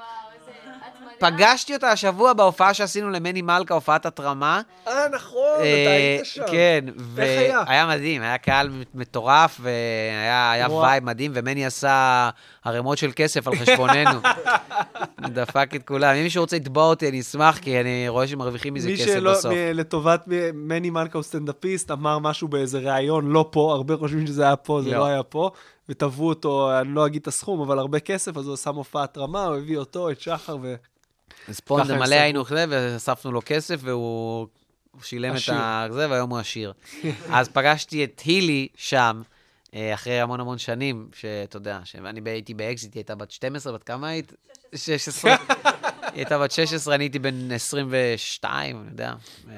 [1.20, 4.62] פגשתי אותה השבוע בהופעה שעשינו למני מלכה, הופעת התרמה.
[4.88, 6.42] אה, נכון, אתה אה, היית שם.
[6.52, 6.86] כן,
[7.18, 7.64] איך היה?
[7.68, 10.68] והיה מדהים, היה קהל מטורף, והיה.
[10.72, 12.30] וייב מדהים, ומני עשה
[12.66, 14.20] ערימות של כסף על חשבוננו.
[15.34, 16.16] דפק את כולם.
[16.16, 19.32] אם מישהו רוצה לתבוע אותי, אני אשמח, כי אני רואה שמרוויחים מזה מי כסף שלא,
[19.32, 19.54] בסוף.
[19.54, 24.28] מ- לטובת מ- מני מלכה הוא סטנדאפיסט, אמר משהו באיזה ראיון, לא פה, הרבה חושבים
[24.28, 24.98] שזה היה פה, זה לא.
[24.98, 25.52] לא היה פה,
[25.90, 29.46] ותבעו אותו, אני לא אגיד את הסכום, אבל הרבה כסף, אז הוא שם הופעת התרמה,
[29.46, 30.76] הוא הביא אותו, את שחר, ו...
[31.90, 32.16] הם מלא.
[32.16, 34.48] היינו זה, ואספנו לו כסף, והוא
[34.92, 35.54] הוא שילם את עשיר.
[35.56, 36.74] ה- זה, והיום הוא עשיר.
[37.34, 39.22] אז פגשתי את הילי שם,
[39.74, 43.84] אה, אחרי המון המון שנים, שאתה יודע, שאני הייתי באקזיט, היא הייתה בת 12, בת
[43.84, 44.34] כמה היית?
[44.76, 45.32] 16.
[45.36, 45.38] היא
[46.14, 49.14] הייתה בת 16, אני הייתי בן 22, אני יודע.
[49.48, 49.52] ו-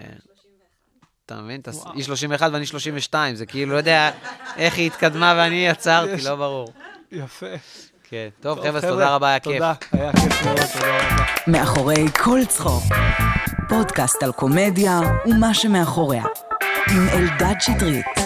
[1.25, 1.61] אתה מבין?
[1.93, 4.11] היא 31 ואני 32, זה כאילו, לא יודע
[4.57, 6.73] איך היא התקדמה ואני עצרתי, לא ברור.
[7.11, 7.45] יפה.
[8.12, 8.30] כן.
[8.41, 9.53] טוב, חבר'ה, תודה רבה, היה כיף.
[9.53, 11.24] תודה, היה כיף מאוד, תודה רבה.
[11.47, 12.84] מאחורי כל צחוק.
[13.70, 16.24] פודקאסט על קומדיה ומה שמאחוריה.
[16.91, 18.20] עם אלדד שטרית.